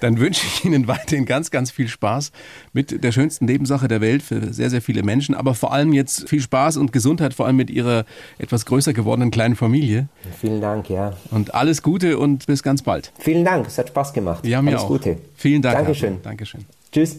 [0.00, 2.30] Dann wünsche ich Ihnen weiterhin ganz, ganz viel Spaß
[2.72, 6.28] mit der schönsten Nebensache der Welt für sehr, sehr viele Menschen, aber vor allem jetzt
[6.28, 8.04] viel Spaß und Gesundheit, vor allem mit Ihrer
[8.38, 10.08] etwas größer gewordenen kleinen Familie.
[10.40, 11.14] Vielen Dank, ja.
[11.32, 13.12] Und alles Gute und bis ganz bald.
[13.18, 14.46] Vielen Dank, es hat Spaß gemacht.
[14.46, 14.88] Ja, mir alles auch.
[14.88, 15.18] Gute.
[15.34, 15.78] Vielen Dank.
[15.78, 16.22] Dankeschön.
[16.22, 16.64] Dankeschön.
[16.92, 17.18] Tschüss.